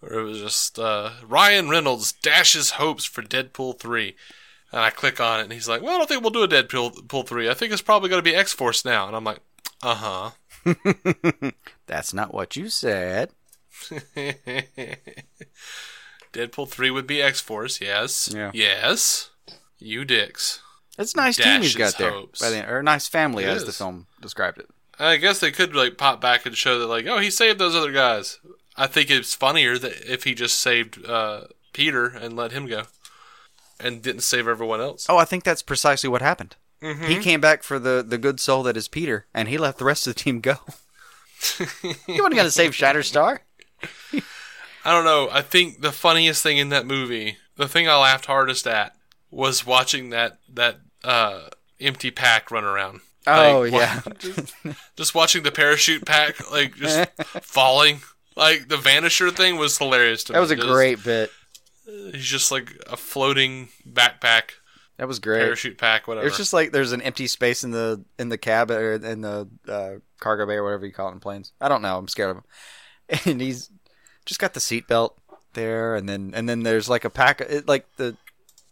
[0.00, 4.16] Where it was just uh, Ryan Reynolds dashes hopes for Deadpool three,
[4.72, 6.48] and I click on it and he's like, "Well, I don't think we'll do a
[6.48, 7.48] Deadpool three.
[7.48, 9.40] I think it's probably going to be X Force now." And I'm like,
[9.82, 10.30] "Uh
[10.64, 10.72] huh."
[11.86, 13.30] That's not what you said.
[16.34, 17.80] Deadpool three would be X Force.
[17.80, 18.30] Yes.
[18.34, 18.50] Yeah.
[18.52, 19.30] Yes.
[19.78, 20.60] You dicks.
[20.98, 22.40] It's a nice team he's got there, hopes.
[22.40, 24.68] by the, or a nice family, It as the film described it.
[24.98, 27.74] I guess they could like pop back and show that like, oh, he saved those
[27.74, 28.38] other guys.
[28.76, 31.42] I think it's funnier that if he just saved uh,
[31.72, 32.84] Peter and let him go.
[33.80, 35.06] and didn't save everyone else.
[35.08, 36.54] Oh, I think that's precisely what happened.
[36.80, 37.04] Mm-hmm.
[37.06, 39.84] He came back for the the good soul that is Peter, and he let the
[39.84, 40.56] rest of the team go.
[41.58, 43.40] you wasn't gonna save Shatterstar.
[44.84, 45.28] I don't know.
[45.32, 48.94] I think the funniest thing in that movie, the thing I laughed hardest at,
[49.30, 51.48] was watching that that uh,
[51.80, 53.00] empty pack run around.
[53.26, 54.00] Oh Like, yeah,
[54.96, 57.08] Just watching the parachute pack like just
[57.42, 58.00] falling.
[58.36, 60.34] Like the Vanisher thing was hilarious to me.
[60.34, 61.30] that was a Just- great bit.
[61.86, 64.52] He's just like a floating backpack,
[64.96, 65.40] That was great.
[65.40, 66.26] parachute pack, whatever.
[66.26, 69.48] It's just like there's an empty space in the in the cab or in the
[69.68, 71.52] uh, cargo bay or whatever you call it in planes.
[71.60, 71.98] I don't know.
[71.98, 72.44] I'm scared of him.
[73.26, 73.70] And he's
[74.24, 75.12] just got the seatbelt
[75.54, 77.40] there, and then and then there's like a pack.
[77.40, 78.16] It, like the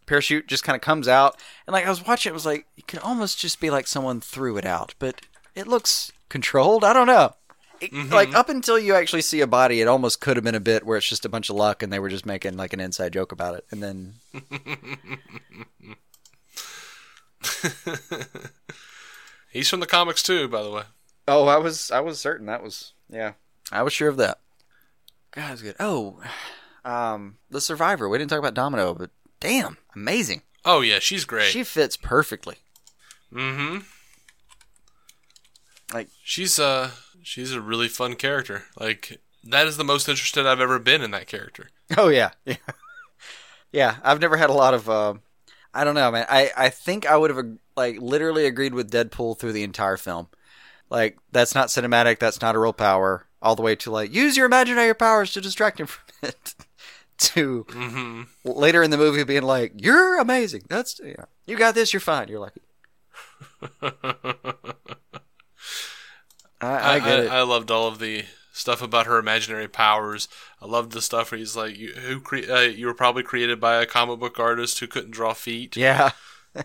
[0.06, 1.36] parachute just kind of comes out,
[1.66, 4.20] and like I was watching, it was like it could almost just be like someone
[4.20, 5.22] threw it out, but
[5.54, 6.84] it looks controlled.
[6.84, 7.34] I don't know.
[7.80, 8.12] It, mm-hmm.
[8.12, 10.86] Like up until you actually see a body, it almost could have been a bit
[10.86, 13.12] where it's just a bunch of luck, and they were just making like an inside
[13.12, 14.14] joke about it, and then
[19.52, 20.84] He's from the comics too, by the way.
[21.26, 23.32] Oh, I was I was certain that was yeah.
[23.70, 24.38] I was sure of that.
[25.32, 25.76] God, that's good.
[25.80, 26.20] Oh,
[26.84, 28.08] um, the Survivor.
[28.08, 30.42] We didn't talk about Domino, but damn, amazing.
[30.64, 31.50] Oh yeah, she's great.
[31.50, 32.56] She fits perfectly.
[33.32, 33.78] mm-hmm.
[35.92, 36.90] Like She's uh
[37.22, 38.64] she's a really fun character.
[38.78, 41.70] Like that is the most interested I've ever been in that character.
[41.98, 42.56] oh yeah, yeah,
[43.72, 43.96] yeah.
[44.02, 44.88] I've never had a lot of.
[44.88, 45.14] Uh,
[45.74, 46.26] I don't know, man.
[46.28, 50.28] I I think I would have like literally agreed with Deadpool through the entire film.
[50.90, 52.18] Like that's not cinematic.
[52.18, 53.26] That's not a real power.
[53.42, 56.54] All the way to like use your imaginary powers to distract him from it.
[57.18, 58.22] to Mm-hmm.
[58.44, 60.62] later in the movie being like, "You're amazing.
[60.68, 61.24] That's yeah.
[61.46, 61.92] You got this.
[61.92, 62.28] You're fine.
[62.28, 62.62] You're lucky."
[66.60, 67.30] I, I get it.
[67.30, 70.28] I, loved all of the stuff about her imaginary powers.
[70.60, 73.60] I loved the stuff where he's like, "You who cre- uh, you were probably created
[73.60, 76.10] by a comic book artist who couldn't draw feet." yeah.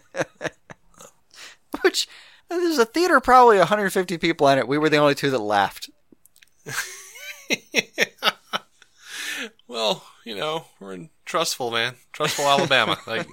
[1.81, 2.07] Which
[2.49, 4.67] there's a theater probably 150 people in it.
[4.67, 5.89] We were the only two that laughed.
[9.67, 11.95] Well, you know, we're in Trussville, man.
[12.13, 12.97] Trussville, Alabama.
[13.07, 13.27] like,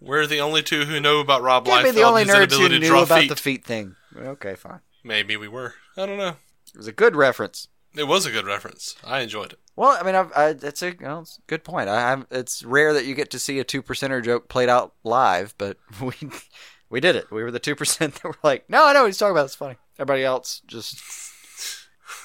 [0.00, 2.98] we're the only two who know about Rob Can't be the only nerds who knew
[2.98, 3.28] about feet.
[3.28, 3.96] the feet thing.
[4.16, 4.80] Okay, fine.
[5.02, 5.74] Maybe we were.
[5.96, 6.36] I don't know.
[6.74, 7.68] It was a good reference.
[7.94, 8.96] It was a good reference.
[9.04, 9.58] I enjoyed it.
[9.74, 11.88] Well, I mean, I've, I, it's a well, it's a good point.
[11.88, 14.94] I, I'm, it's rare that you get to see a two percenter joke played out
[15.04, 16.14] live, but we
[16.90, 17.30] we did it.
[17.30, 19.46] We were the two percent that were like, no, I know what he's talking about.
[19.46, 19.76] It's funny.
[19.98, 21.02] Everybody else just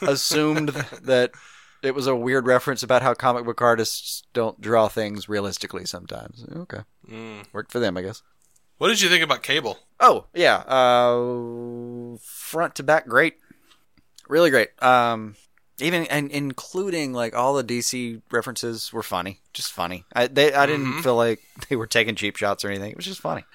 [0.02, 0.70] assumed
[1.04, 1.32] that
[1.84, 6.46] it was a weird reference about how comic book artists don't draw things realistically sometimes.
[6.56, 7.46] Okay, Mm.
[7.54, 8.22] worked for them, I guess.
[8.78, 9.80] What did you think about Cable?
[10.00, 13.36] Oh yeah, uh, front to back, great,
[14.28, 14.70] really great.
[14.84, 15.36] Um,
[15.80, 20.06] even and including like all the DC references were funny, just funny.
[20.14, 21.04] I they I didn't Mhm.
[21.04, 22.92] feel like they were taking cheap shots or anything.
[22.92, 23.46] It was just funny.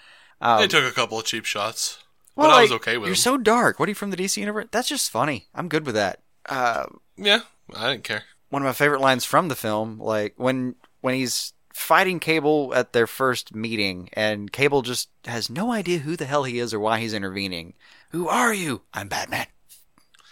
[0.40, 1.98] Um, they took a couple of cheap shots,
[2.34, 3.10] well, but I was okay with it.
[3.10, 3.20] You're them.
[3.22, 3.78] so dark.
[3.78, 4.66] What are you from the DC universe?
[4.72, 5.46] That's just funny.
[5.54, 6.20] I'm good with that.
[6.48, 7.40] Uh, yeah,
[7.76, 8.22] I didn't care.
[8.50, 12.92] one of my favorite lines from the film, like when when he's fighting Cable at
[12.92, 16.80] their first meeting, and Cable just has no idea who the hell he is or
[16.80, 17.74] why he's intervening.
[18.10, 18.82] Who are you?
[18.92, 19.46] I'm Batman.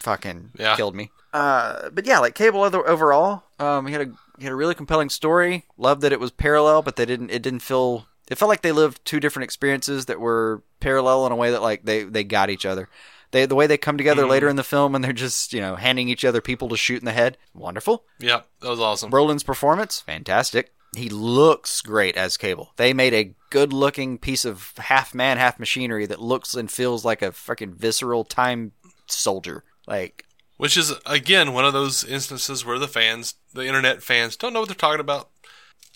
[0.00, 0.76] Fucking Yeah.
[0.76, 1.10] killed me.
[1.32, 4.74] Uh, but yeah, like Cable other, overall, um, he had a he had a really
[4.74, 5.64] compelling story.
[5.76, 7.30] Loved that it was parallel, but they didn't.
[7.30, 8.06] It didn't feel.
[8.30, 11.62] It felt like they lived two different experiences that were parallel in a way that
[11.62, 12.88] like they they got each other.
[13.32, 14.50] They the way they come together later mm-hmm.
[14.50, 17.04] in the film and they're just you know handing each other people to shoot in
[17.04, 17.38] the head.
[17.54, 18.04] Wonderful.
[18.18, 19.10] Yeah, that was awesome.
[19.10, 20.72] Brolin's performance, fantastic.
[20.96, 22.72] He looks great as Cable.
[22.76, 27.04] They made a good looking piece of half man, half machinery that looks and feels
[27.04, 28.72] like a fucking visceral time
[29.06, 29.64] soldier.
[29.86, 30.24] Like,
[30.56, 34.60] Which is again one of those instances where the fans, the internet fans, don't know
[34.60, 35.30] what they're talking about.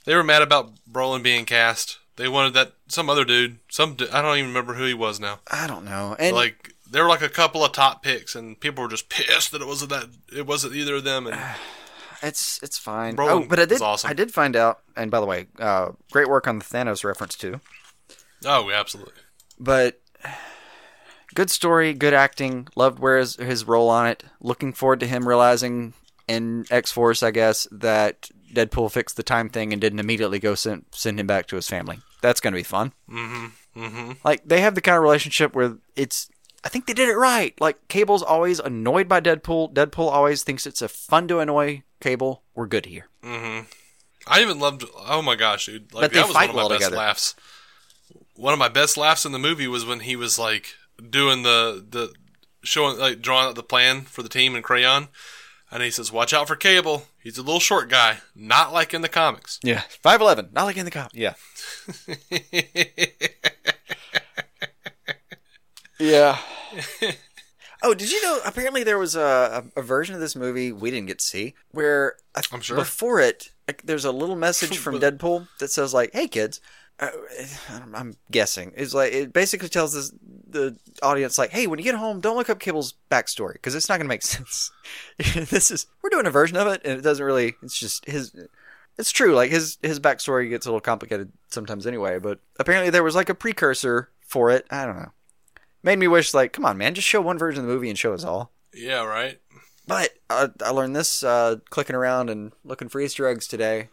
[0.05, 1.99] They were mad about Brolin being cast.
[2.17, 5.41] They wanted that some other dude, some I don't even remember who he was now.
[5.51, 6.15] I don't know.
[6.19, 9.51] And like there were like a couple of top picks, and people were just pissed
[9.53, 11.27] that it wasn't that it wasn't either of them.
[11.27, 11.39] And
[12.23, 13.17] it's it's fine.
[13.17, 14.09] Brolin oh, but I did awesome.
[14.09, 14.81] I did find out.
[14.97, 17.61] And by the way, uh, great work on the Thanos reference too.
[18.47, 19.13] oh, absolutely.
[19.59, 20.01] But
[21.35, 22.69] good story, good acting.
[22.77, 24.25] Loved where his, his role on it.
[24.41, 25.95] Looking forward to him realizing
[26.29, 30.55] in X Force, I guess, that Deadpool fixed the time thing and didn't immediately go
[30.55, 31.99] send send him back to his family.
[32.23, 32.93] That's gonna be fun.
[33.11, 33.83] Mm-hmm.
[33.83, 34.13] Mm-hmm.
[34.25, 36.31] Like they have the kind of relationship where it's.
[36.65, 37.55] I think they did it right.
[37.61, 39.75] Like Cable's always annoyed by Deadpool.
[39.75, 42.43] Deadpool always thinks it's a fun to annoy Cable.
[42.55, 43.09] We're good here.
[43.23, 43.67] Mm-hmm.
[44.27, 44.85] I even loved.
[44.97, 45.93] Oh my gosh, dude!
[45.93, 46.97] Like But that was one of my well best together.
[46.97, 47.35] laughs.
[48.37, 50.75] One of my best laughs in the movie was when he was like
[51.11, 52.15] doing the the
[52.63, 55.09] showing like drawing out the plan for the team in crayon,
[55.71, 57.05] And he says, "Watch out for Cable.
[57.23, 60.79] He's a little short guy, not like in the comics." Yeah, five eleven, not like
[60.79, 61.15] in the comics.
[61.15, 61.35] Yeah,
[66.01, 66.39] yeah.
[67.83, 68.41] oh, did you know?
[68.45, 71.55] Apparently, there was a, a, a version of this movie we didn't get to see
[71.71, 72.77] where I, I'm sure.
[72.77, 76.61] before it, like, there's a little message from Deadpool that says like, "Hey kids."
[77.01, 77.11] Uh,
[77.93, 80.13] I'm guessing it's like it basically tells this,
[80.49, 83.89] the audience like, "Hey, when you get home, don't look up Cable's backstory because it's
[83.89, 84.71] not going to make sense."
[85.19, 87.55] this is we're doing a version of it, and it doesn't really.
[87.63, 88.37] It's just his.
[88.97, 92.21] It's true, like his his backstory gets a little complicated sometimes anyway.
[92.21, 94.65] But apparently there was like a precursor for it.
[94.71, 95.11] I don't know.
[95.85, 97.99] Made me wish like, come on, man, just show one version of the movie and
[97.99, 98.51] show us all.
[98.75, 99.39] yeah, right.
[99.87, 103.91] But uh, I learned this uh, clicking around and looking for Easter eggs today.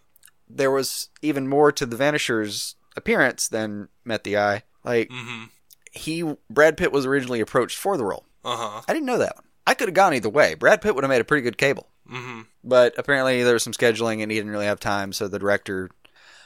[0.49, 4.63] There was even more to the Vanisher's appearance than met the eye.
[4.85, 5.43] Like Mm-hmm.
[5.91, 8.25] he, Brad Pitt was originally approached for the role.
[8.45, 8.81] Uh huh.
[8.87, 9.43] I didn't know that one.
[9.67, 10.55] I could have gone either way.
[10.55, 12.41] Brad Pitt would have made a pretty good Cable, Mm-hmm.
[12.63, 15.11] but apparently there was some scheduling and he didn't really have time.
[15.13, 15.89] So the director,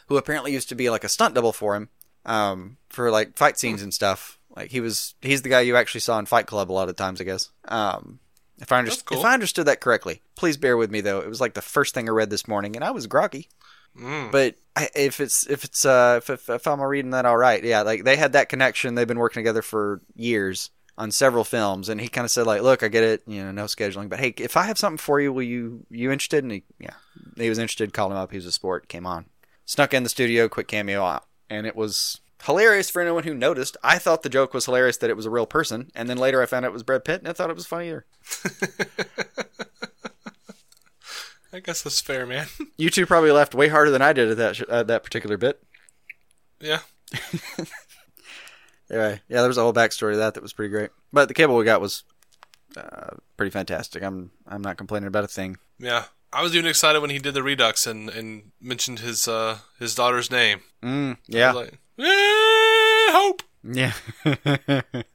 [0.08, 1.90] who apparently used to be like a stunt double for him,
[2.26, 4.40] um, for like fight scenes and stuff.
[4.56, 6.96] Like he was, he's the guy you actually saw in Fight Club a lot of
[6.96, 7.50] times, I guess.
[7.68, 8.20] Um,
[8.60, 9.20] if I, under- cool.
[9.20, 11.20] if I understood that correctly, please bear with me though.
[11.20, 13.50] It was like the first thing I read this morning, and I was groggy.
[14.00, 14.32] Mm.
[14.32, 17.64] But I, if it's if it's uh if, if, if I'm reading that all right,
[17.64, 18.96] yeah, like they had that connection.
[18.96, 22.62] They've been working together for years on several films, and he kind of said like,
[22.62, 25.20] "Look, I get it, you know, no scheduling, but hey, if I have something for
[25.20, 26.96] you, will you you interested?" And he, yeah,
[27.38, 27.94] he was interested.
[27.94, 28.32] Called him up.
[28.32, 28.90] He was a sport.
[28.90, 29.26] Came on,
[29.66, 33.78] snuck in the studio, quick cameo out, and it was hilarious for anyone who noticed.
[33.84, 36.42] I thought the joke was hilarious that it was a real person, and then later
[36.42, 38.06] I found out it was Brad Pitt, and I thought it was funnier.
[41.54, 42.48] I guess that's fair, man.
[42.78, 45.38] You two probably laughed way harder than I did at that sh- at that particular
[45.38, 45.62] bit.
[46.60, 46.80] yeah.
[48.88, 50.92] Anyway, yeah, there was a whole backstory to that that was pretty great.
[51.12, 52.04] But the cable we got was
[52.78, 54.04] uh, pretty fantastic.
[54.04, 55.58] I'm I'm not complaining about a thing.
[55.80, 56.04] Yeah.
[56.32, 59.96] I was even excited when he did the redux and, and mentioned his uh his
[59.96, 60.60] daughter's name.
[60.84, 62.04] Mm, yeah, like, "Eh,
[63.12, 63.44] hope.
[63.64, 63.94] yeah.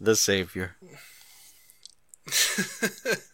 [0.00, 0.76] the savior.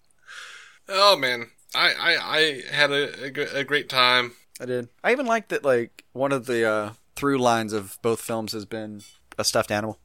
[0.88, 4.32] Oh man, I I, I had a, a, a great time.
[4.60, 4.88] I did.
[5.04, 5.64] I even like that.
[5.64, 9.02] Like one of the uh, through lines of both films has been
[9.36, 9.98] a stuffed animal.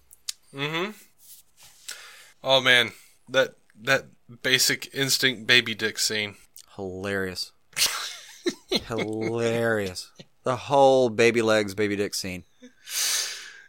[0.53, 0.91] Mm-hmm.
[2.43, 2.91] Oh man,
[3.29, 4.07] that that
[4.41, 6.35] basic instinct baby dick scene.
[6.75, 7.53] Hilarious.
[8.87, 10.11] Hilarious.
[10.43, 12.43] The whole baby legs, baby dick scene.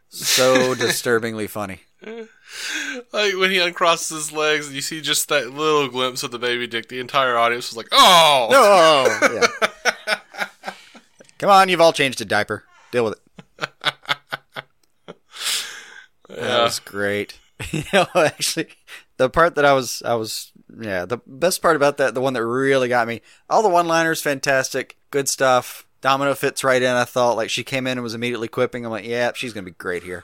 [0.09, 1.81] So disturbingly funny.
[3.13, 6.39] Like when he uncrosses his legs, and you see just that little glimpse of the
[6.39, 6.89] baby dick.
[6.89, 9.49] The entire audience was like, "Oh, oh, oh, oh,
[10.07, 10.19] yeah.
[11.39, 12.65] Come on, you've all changed a diaper.
[12.93, 13.21] Deal with it.
[16.29, 17.39] That was great.
[17.71, 18.69] you know, actually,
[19.17, 22.33] the part that I was, I was, yeah, the best part about that, the one
[22.33, 25.84] that really got me, all the one-liners, fantastic, good stuff.
[26.05, 26.91] Domino fits right in.
[26.91, 28.85] I thought like she came in and was immediately quipping.
[28.85, 30.23] I'm like, yeah, she's gonna be great here.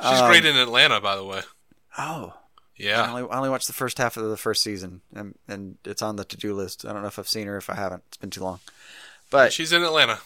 [0.00, 1.42] she's um, great in Atlanta, by the way.
[1.98, 2.38] Oh, I
[2.78, 6.00] Yeah, only, I only watched the first half of the first season, and, and it's
[6.00, 6.86] on the to-do list.
[6.86, 7.58] I don't know if I've seen her.
[7.58, 8.60] If I haven't, it's been too long.
[9.28, 10.20] But she's in Atlanta.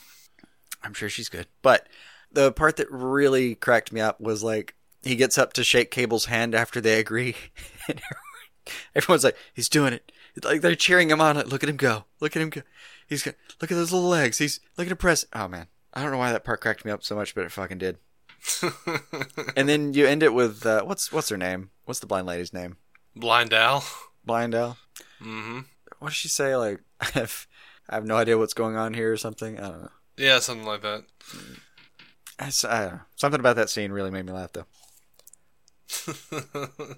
[0.85, 1.49] I'm sure she's good.
[1.63, 1.89] But
[2.31, 6.27] the part that really cracked me up was like he gets up to shake Cable's
[6.27, 7.35] hand after they agree,
[8.95, 10.13] everyone's like, "He's doing it!"
[10.45, 11.35] Like they're cheering him on.
[11.35, 12.05] Like, look at him go!
[12.21, 12.63] Look at him go!
[13.11, 14.39] He's got look at those little legs.
[14.39, 15.27] He's look at press.
[15.33, 17.51] Oh man, I don't know why that part cracked me up so much, but it
[17.51, 17.99] fucking did.
[19.57, 21.71] and then you end it with uh, what's what's her name?
[21.87, 22.77] What's the blind lady's name?
[23.17, 23.85] Blind Al.
[24.25, 24.79] Blind Al.
[25.21, 25.63] Mm-hmm.
[25.99, 26.55] What does she say?
[26.55, 27.49] Like I have,
[27.89, 29.59] I have no idea what's going on here or something.
[29.59, 29.91] I don't know.
[30.17, 31.03] Yeah, something like that.
[32.39, 33.01] I don't know.
[33.17, 34.67] Something about that scene really made me laugh though.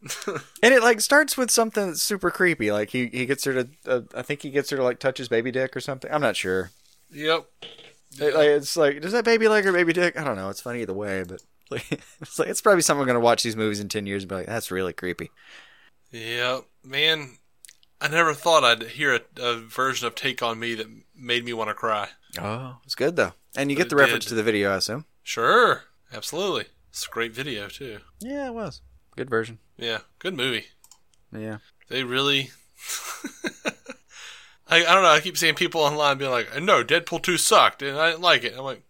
[0.62, 2.70] and it like starts with something that's super creepy.
[2.70, 5.18] Like he, he gets her to, uh, I think he gets her to like touch
[5.18, 6.10] his baby dick or something.
[6.10, 6.70] I'm not sure.
[7.10, 7.46] Yep.
[8.20, 10.18] It, like it's like does that baby leg or baby dick?
[10.18, 10.48] I don't know.
[10.48, 13.80] It's funny either way, but like, it's like it's probably someone gonna watch these movies
[13.80, 15.30] in ten years and be like, that's really creepy.
[16.10, 16.64] Yep.
[16.84, 17.38] Man,
[18.00, 21.52] I never thought I'd hear a, a version of Take on Me that made me
[21.52, 22.08] want to cry.
[22.40, 23.32] Oh, it's good though.
[23.56, 24.30] And you But get the reference did.
[24.30, 25.04] to the video, I assume.
[25.22, 25.82] Sure.
[26.12, 26.66] Absolutely.
[26.90, 27.98] It's a great video too.
[28.20, 28.80] Yeah, it was
[29.16, 29.58] good version.
[29.78, 29.98] Yeah.
[30.18, 30.66] Good movie.
[31.32, 31.58] Yeah.
[31.88, 32.50] They really.
[34.70, 35.08] I, I don't know.
[35.10, 38.44] I keep seeing people online being like, "No, Deadpool two sucked, and I didn't like
[38.44, 38.82] it." I'm like,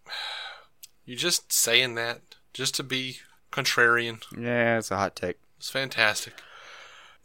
[1.05, 2.23] "You just saying that
[2.53, 3.19] just to be
[3.53, 5.37] contrarian?" Yeah, it's a hot take.
[5.59, 6.35] It's fantastic.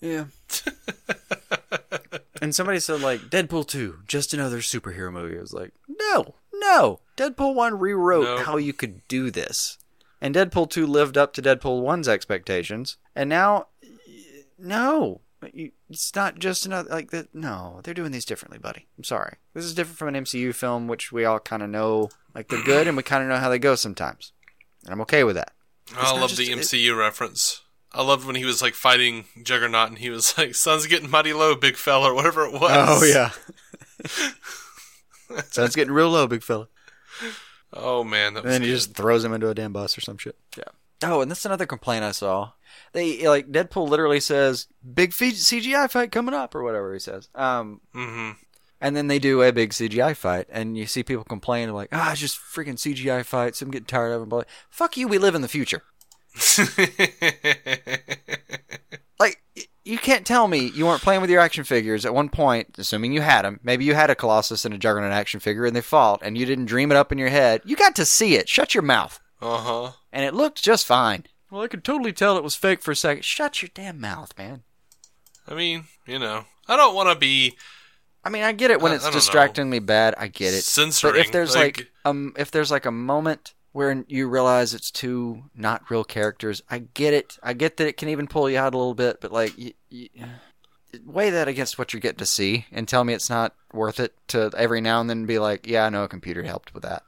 [0.01, 0.25] Yeah.
[2.41, 5.37] and somebody said like Deadpool 2, just another superhero movie.
[5.37, 6.99] I was like, no, no.
[7.15, 8.37] Deadpool 1 rewrote No.
[8.43, 9.77] how you could do this.
[10.23, 12.97] And Deadpool 2 lived up to Deadpool 1's expectations.
[13.15, 13.67] And now
[14.57, 17.35] no, it's not just another like that.
[17.35, 18.87] No, they're doing these differently, buddy.
[18.97, 19.35] I'm sorry.
[19.53, 22.63] This is different from an MCU film, which we all kind of know, like they're
[22.63, 24.31] good, and we kind of know how they go sometimes.
[24.85, 25.51] And I'm okay with that.
[25.95, 27.59] I not love just- the it- MCU reference.
[27.95, 31.33] I loved when he was like fighting Juggernaut and he was like, "Sun's getting mighty
[31.33, 32.71] low, big fella," or whatever it was.
[32.71, 33.31] Oh yeah.
[35.51, 36.69] Sun's getting real low, big fella.
[37.75, 38.75] Oh man, that And was then he good.
[38.75, 40.35] just throws him into a damn bus or some shit.
[40.57, 40.63] Yeah.
[41.03, 42.51] Oh, and that's another complaint I saw.
[42.93, 47.29] They like Deadpool literally says big CGI fight coming up or whatever he says.
[47.35, 48.35] Um, Mhm.
[48.79, 52.11] and then they do a big CGI fight, and you see people complain like, "Ah,
[52.11, 53.61] it's just freaking CGI fights.
[53.61, 55.83] I'm getting tired of them." But fuck you, we live in the future.
[59.19, 62.29] Like y- you can't tell me you weren't playing with your action figures at one
[62.29, 63.59] point, assuming you had them.
[63.63, 66.45] Maybe you had a Colossus and a Juggernaut action figure, and they fought, and you
[66.45, 67.61] didn't dream it up in your head.
[67.65, 68.47] You got to see it.
[68.49, 69.19] Shut your mouth.
[69.41, 69.91] uh huh.
[70.11, 71.25] and it looked just fine.
[71.51, 73.23] Well, I could totally tell it was fake for a second.
[73.25, 74.63] Shut your damn mouth, man.
[75.47, 77.57] I mean, you know, I don't want to be
[78.25, 79.19] I mean, I get it when I- it's I don't know.
[79.19, 80.15] distractingly bad.
[80.17, 80.63] I get it.
[80.63, 81.13] censoring.
[81.13, 84.91] But if there's like, like um, if there's like a moment where you realize it's
[84.91, 87.37] two not real characters, I get it.
[87.43, 89.73] I get that it can even pull you out a little bit, but like, y
[89.91, 90.09] y
[91.03, 94.13] weigh that against what you're getting to see, and tell me it's not worth it
[94.29, 97.03] to every now and then be like, yeah, I know a computer helped with that.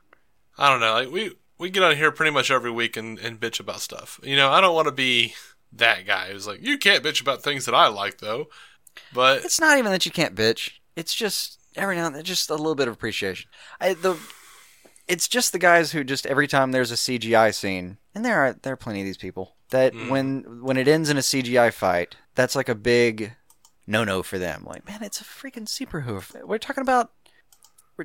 [0.57, 3.39] I don't know, like we we get on here pretty much every week and, and
[3.39, 4.19] bitch about stuff.
[4.23, 5.35] You know, I don't want to be
[5.71, 8.47] that guy who's like, you can't bitch about things that I like though.
[9.13, 10.71] But It's not even that you can't bitch.
[10.95, 13.49] It's just every now and then, just a little bit of appreciation.
[13.79, 14.17] I, the,
[15.07, 18.53] it's just the guys who just every time there's a CGI scene, and there are
[18.53, 20.09] there are plenty of these people that mm.
[20.09, 23.33] when when it ends in a CGI fight, that's like a big
[23.87, 24.63] no no for them.
[24.67, 26.43] Like, man, it's a freaking superhoof.
[26.43, 27.11] We're talking about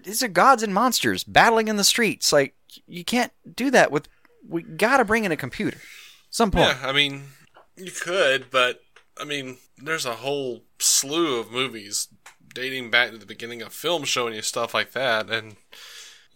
[0.02, 2.32] these are gods and monsters battling in the streets.
[2.32, 2.54] Like,
[2.86, 4.08] you can't do that with.
[4.46, 5.78] We gotta bring in a computer.
[6.30, 6.68] Some point.
[6.68, 7.24] yeah, I mean,
[7.76, 8.82] you could, but
[9.20, 12.08] I mean, there's a whole slew of movies
[12.54, 15.56] dating back to the beginning of film showing you stuff like that, and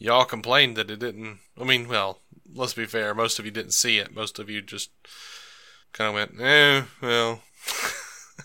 [0.04, 1.38] y'all complained that it didn't.
[1.60, 2.20] I mean, well,
[2.54, 4.14] let's be fair, most of you didn't see it.
[4.14, 4.90] Most of you just
[5.92, 7.40] kind of went, eh, well.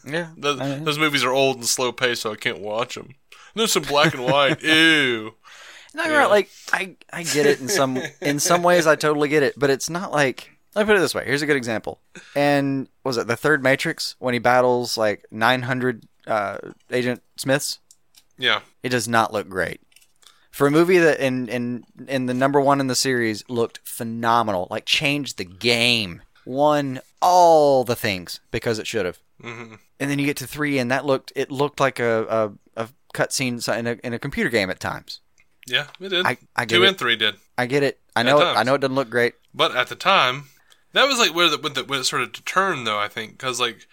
[0.08, 0.30] Yeah.
[0.38, 3.08] Those, I mean- those movies are old and slow paced, so I can't watch them.
[3.08, 3.16] And
[3.56, 4.62] There's some black and white.
[4.64, 5.34] Ew.
[5.96, 6.18] No, you're Yeah.
[6.20, 6.30] right.
[6.30, 8.86] Like I, I get it in some in some ways.
[8.86, 10.52] I totally get it, but it's not like.
[10.76, 11.26] Let me put it this way.
[11.26, 12.00] Here's a good example.
[12.36, 16.60] And was it the third Matrix when he battles like 900 uh,
[16.92, 17.80] Agent Smiths?
[18.38, 18.60] Yeah.
[18.84, 19.82] It does not look great
[20.52, 24.68] for a movie that in in in the number one in the series looked phenomenal.
[24.70, 29.20] Like changed the game, won all the things because it should have.
[29.42, 32.84] hmm And then you get to three, and that looked it looked like a a,
[32.84, 35.20] a cutscene in a in a computer game at times.
[35.68, 36.26] Yeah, it did.
[36.26, 36.88] I- I Two it.
[36.88, 37.36] and three did.
[37.58, 38.00] I get it.
[38.16, 38.40] I know.
[38.40, 38.58] times.
[38.58, 39.36] I know it doesn't look great.
[39.54, 40.46] But at the time,
[40.94, 43.32] that was like where the, when, the, when it started to turn, though, I think.
[43.34, 43.86] Because, like,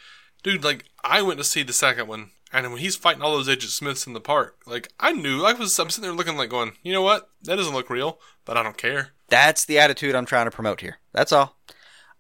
[0.42, 3.49] dude, like, I went to see the second one, and when he's fighting all those
[3.49, 6.51] Agent Smiths in the park, like, I knew, I was, I'm sitting there looking, like,
[6.51, 7.31] going, you know what?
[7.43, 9.11] That doesn't look real, but I don't care.
[9.29, 10.99] That's the attitude I'm trying to promote here.
[11.13, 11.57] That's all.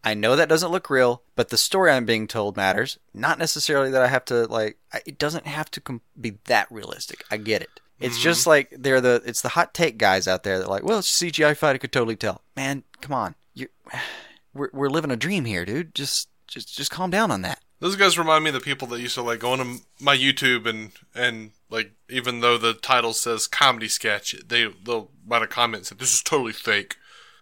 [0.02, 2.98] I know that doesn't look real, but the story I'm being told matters.
[3.12, 4.78] Not necessarily that I have to like.
[4.92, 7.24] I- It doesn't have to com- be that realistic.
[7.28, 7.80] I get it.
[7.98, 8.50] It's just mm-hmm.
[8.50, 11.22] like they're the it's the hot take guys out there that are like, well, it's
[11.22, 11.74] a CGI fight.
[11.74, 12.42] I could totally tell.
[12.54, 13.68] Man, come on, you,
[14.54, 15.94] we're we're living a dream here, dude.
[15.94, 17.60] Just just just calm down on that.
[17.78, 20.66] Those guys remind me of the people that used to, like, go on my YouTube
[20.66, 25.80] and, and like, even though the title says comedy sketch, they, they'll write a comment
[25.80, 26.96] and say, this is totally fake.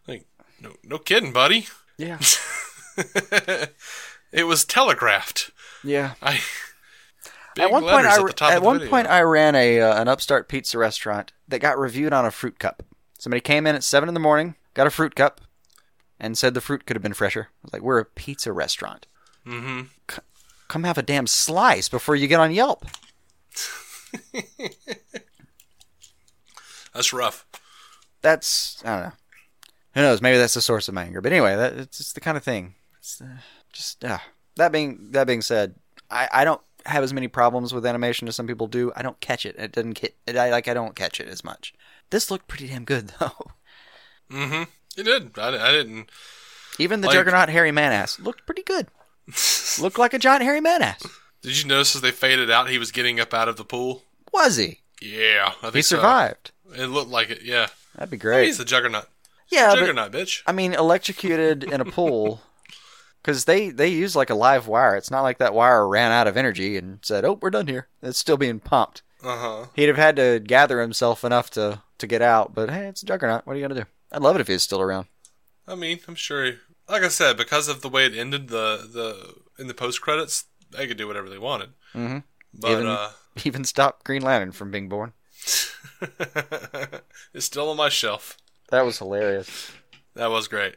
[0.08, 0.26] Like,
[0.60, 1.68] no, no kidding, buddy.
[1.96, 2.18] Yeah,
[4.32, 5.52] it was telegraphed.
[5.84, 6.14] yeah.
[6.20, 6.40] I
[7.58, 8.90] at one point, I at at one video.
[8.90, 12.58] point I ran a uh, an upstart pizza restaurant that got reviewed on a fruit
[12.58, 12.82] cup.
[13.18, 15.40] Somebody came in at seven in the morning, got a fruit cup,
[16.18, 17.48] and said the fruit could have been fresher.
[17.50, 19.06] I was like, "We're a pizza restaurant.
[19.44, 20.18] Hmm C-
[20.68, 22.84] come have a damn slice before you get on Yelp."
[26.92, 27.44] That's rough.
[28.22, 29.12] That's I don't know.
[29.94, 30.20] Who knows?
[30.22, 31.20] Maybe that's the source of my anger.
[31.20, 32.74] But anyway, that, it's just the kind of thing.
[32.98, 33.26] It's, uh,
[33.72, 34.18] just uh,
[34.56, 35.74] that being that being said,
[36.10, 38.92] I, I don't have as many problems with animation as some people do.
[38.96, 39.54] I don't catch it.
[39.58, 40.16] It doesn't get.
[40.26, 40.66] It, I like.
[40.68, 41.74] I don't catch it as much.
[42.10, 43.32] This looked pretty damn good though.
[44.30, 44.62] Mm-hmm.
[44.96, 45.38] It did.
[45.38, 46.10] I, I didn't.
[46.78, 48.88] Even the Like- Juggernaut hairy man ass looked pretty good.
[49.80, 51.04] Looked like a giant hairy man ass.
[51.42, 54.02] Did you notice as they faded out, he was getting up out of the pool?
[54.32, 54.80] Was he?
[55.02, 55.96] Yeah, I think He so.
[55.96, 56.52] survived.
[56.74, 57.42] It looked like it.
[57.42, 58.46] Yeah, That'd be great.
[58.46, 59.08] he's a juggernaut.
[59.48, 60.42] yeah, but juggernaut, bitch.
[60.46, 62.40] I mean, electrocuted in a pool.
[63.22, 64.96] Because they, they use like a live wire.
[64.96, 67.88] It's not like that wire ran out of energy and said, oh, we're done here.
[68.02, 69.00] It's still being pumped.
[69.22, 69.66] Uh huh.
[69.74, 73.06] He'd have had to gather himself enough to, to get out, but hey, it's a
[73.06, 73.46] juggernaut.
[73.46, 73.88] What are you going to do?
[74.12, 75.06] I'd love it if he was still around.
[75.66, 76.52] I mean, I'm sure.
[76.88, 80.44] Like I said, because of the way it ended, the the in the post credits,
[80.70, 81.70] they could do whatever they wanted.
[81.94, 82.18] Mm-hmm.
[82.52, 83.10] But Even- uh,
[83.44, 85.12] Even stop Green Lantern from being born.
[87.32, 88.36] it's still on my shelf.
[88.70, 89.72] That was hilarious.
[90.14, 90.76] That was great.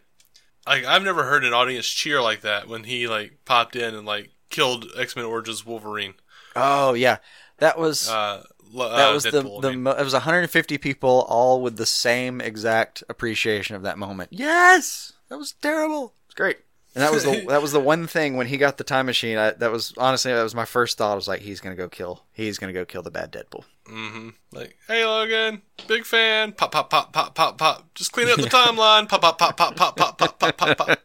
[0.67, 4.05] Like I've never heard an audience cheer like that when he like popped in and
[4.05, 6.15] like killed X Men Origins Wolverine.
[6.55, 7.17] Oh yeah,
[7.59, 9.83] that was Uh, lo- that uh, was the Deadpool, I the mean.
[9.83, 14.29] mo- it was 150 people all with the same exact appreciation of that moment.
[14.33, 16.13] Yes, that was terrible.
[16.25, 16.57] It's great.
[16.95, 19.37] And that was the that was the one thing when he got the time machine.
[19.37, 21.11] I, that was honestly that was my first thought.
[21.11, 22.23] I was like, he's gonna go kill.
[22.33, 23.65] He's gonna go kill the bad Deadpool.
[24.51, 26.53] like, hey Logan, big fan.
[26.53, 27.93] Pop pop pop pop pop pop.
[27.93, 29.07] Just clean up the timeline.
[29.07, 30.99] Pop pop pop pop pop pop pop pop pop pop.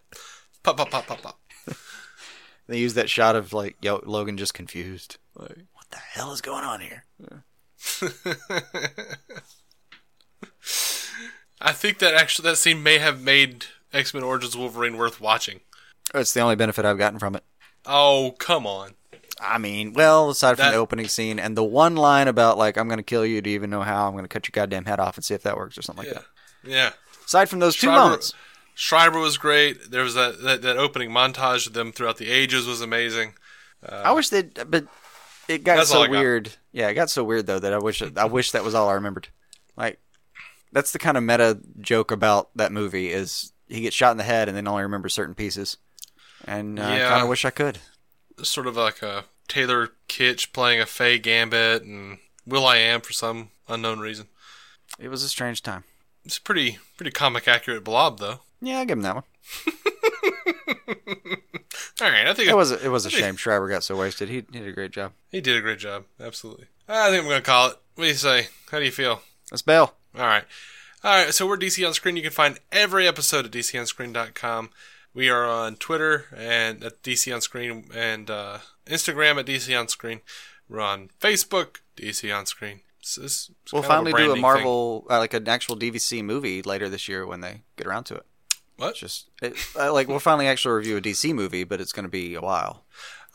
[0.62, 1.38] Pop pop pop pop pop.
[2.68, 5.18] They used that shot of like Yo, Logan just confused.
[5.34, 7.04] Like, what the hell is going on here?
[11.60, 15.60] I think that actually that scene may have made X Men Origins Wolverine worth watching.
[16.14, 17.44] It's the only benefit I've gotten from it.
[17.86, 18.92] Oh come on.
[19.40, 22.76] I mean, well, aside from That- the opening scene and the one line about like
[22.76, 24.06] I'm gonna kill you, do you even know how?
[24.08, 26.14] I'm gonna cut your goddamn head off and see if that works or something like
[26.14, 26.24] that.
[26.64, 26.90] yeah.
[27.26, 28.34] Aside from those two moments,
[28.74, 29.90] Schreiber was great.
[29.90, 33.34] There was that, that that opening montage of them throughout the ages was amazing.
[33.86, 34.86] Uh, I wish they, but
[35.48, 36.10] it got so got.
[36.10, 36.52] weird.
[36.72, 38.94] Yeah, it got so weird though that I wish I wish that was all I
[38.94, 39.28] remembered.
[39.76, 39.98] Like,
[40.72, 44.24] that's the kind of meta joke about that movie is he gets shot in the
[44.24, 45.76] head and then only remembers certain pieces.
[46.44, 47.78] And uh, I kind of wish I could.
[48.42, 54.00] Sort of like a Taylor Kitsch playing a Faye Gambit and will.i.am for some unknown
[54.00, 54.26] reason.
[54.98, 55.84] It was a strange time.
[56.24, 58.40] It's a pretty pretty comic accurate blob though.
[58.60, 59.24] Yeah, I give him that one.
[62.00, 64.28] All right, I think It was a, it was a shame Schreiber got so wasted.
[64.28, 65.12] He, he did a great job.
[65.30, 66.04] he did a great job.
[66.20, 66.66] Absolutely.
[66.88, 67.76] I think I'm gonna call it.
[67.94, 68.48] What do you say?
[68.70, 69.22] How do you feel?
[69.50, 69.94] Let's bail.
[70.16, 70.44] All right.
[71.04, 71.34] All right.
[71.34, 72.16] So we're DC on Screen.
[72.16, 74.70] You can find every episode at DCOnScreen.com.
[75.12, 79.88] We are on Twitter and at DC on Screen and uh, Instagram at DC on
[79.88, 80.20] Screen.
[80.68, 82.82] We're on Facebook, DC on Screen.
[83.00, 86.88] It's, it's, it's We'll finally do a Marvel, uh, like an actual DVC movie later
[86.88, 88.26] this year when they get around to it.
[88.76, 88.90] What?
[88.90, 92.04] It's just it, uh, like we'll finally actually review a DC movie, but it's going
[92.04, 92.84] to be a while.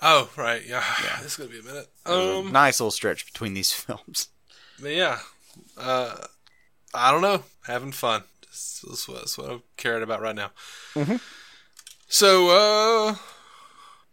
[0.02, 0.66] Oh, right.
[0.66, 0.84] Yeah.
[1.22, 1.90] This is gonna be a minute.
[2.06, 2.48] Um.
[2.48, 4.30] a nice little stretch between these films.
[4.80, 5.20] But yeah.
[5.78, 6.16] Uh,
[6.94, 7.44] I don't know.
[7.66, 8.24] Having fun.
[8.42, 10.52] That's, that's, what, that's what I'm caring about right now.
[12.08, 13.16] So, uh,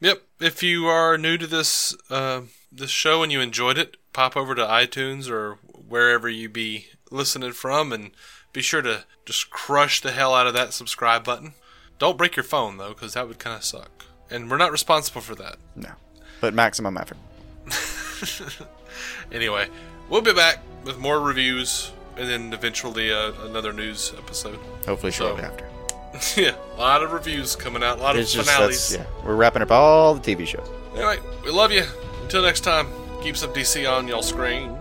[0.01, 0.23] yep.
[0.41, 4.55] If you are new to this uh, this show and you enjoyed it, pop over
[4.55, 8.11] to iTunes or wherever you be listening from, and
[8.53, 11.55] be sure to just crush the hell out of that subscribe button.
[11.99, 14.05] Don't break your phone though, because that would kind of suck.
[14.31, 15.57] And we're not responsible for that.
[15.77, 15.91] No,
[16.41, 17.19] but maximum effort.
[19.33, 19.69] Anyway,
[20.09, 24.59] we'll be back with more reviews and then eventually uh, another news episode.
[24.87, 25.69] Hopefully shortly So- after.
[26.41, 28.95] yeah, a lot of reviews coming out, a lot It's of finales.
[28.95, 30.69] yeah, we're wrapping up all the TV shows.
[30.95, 31.83] Anyway, we love you.
[32.23, 32.87] Until next time,
[33.21, 34.79] keep some DC on y'all screen.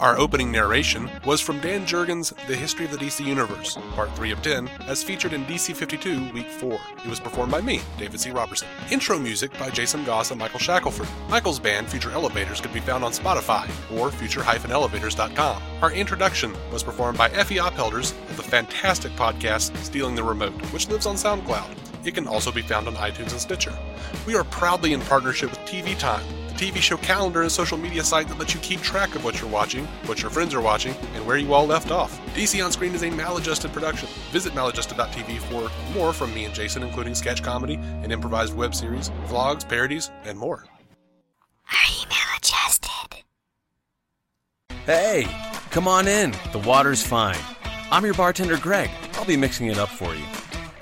[0.00, 4.30] Our opening narration was from Dan Jurgens' The History of the DC Universe, Part 3
[4.30, 6.78] of 10, as featured in DC 52, Week 4.
[7.04, 8.30] It was performed by me, David C.
[8.30, 8.68] Robertson.
[8.92, 11.08] Intro music by Jason Goss and Michael Shackelford.
[11.28, 13.68] Michael's band, Future Elevators, could be found on Spotify
[13.98, 15.62] or future-elevators.com.
[15.82, 20.88] Our introduction was performed by Effie Ophelders of the fantastic podcast Stealing the Remote, which
[20.88, 21.76] lives on SoundCloud.
[22.06, 23.76] It can also be found on iTunes and Stitcher.
[24.28, 26.22] We are proudly in partnership with TV Time,
[26.58, 29.48] TV show calendar and social media site that lets you keep track of what you're
[29.48, 32.20] watching, what your friends are watching, and where you all left off.
[32.34, 34.08] DC On Screen is a maladjusted production.
[34.32, 39.10] Visit maladjusted.tv for more from me and Jason, including sketch comedy, an improvised web series,
[39.28, 40.64] vlogs, parodies, and more.
[41.70, 43.22] Maladjusted.
[44.84, 45.26] Hey,
[45.70, 46.32] come on in.
[46.50, 47.38] The water's fine.
[47.92, 48.90] I'm your bartender, Greg.
[49.14, 50.24] I'll be mixing it up for you.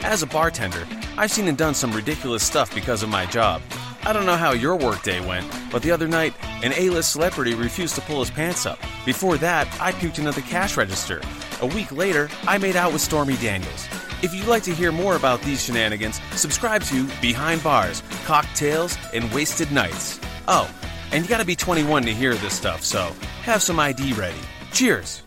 [0.01, 0.87] As a bartender,
[1.19, 3.61] I've seen and done some ridiculous stuff because of my job.
[4.07, 6.33] I don't know how your workday went, but the other night,
[6.63, 8.79] an A-list celebrity refused to pull his pants up.
[9.05, 11.21] Before that, I puked into the cash register.
[11.61, 13.89] A week later, I made out with Stormy Daniels.
[14.23, 19.29] If you'd like to hear more about these shenanigans, subscribe to Behind Bars, Cocktails, and
[19.33, 20.21] Wasted Nights.
[20.47, 20.73] Oh,
[21.11, 23.11] and you gotta be 21 to hear this stuff, so
[23.43, 24.39] have some ID ready.
[24.71, 25.25] Cheers!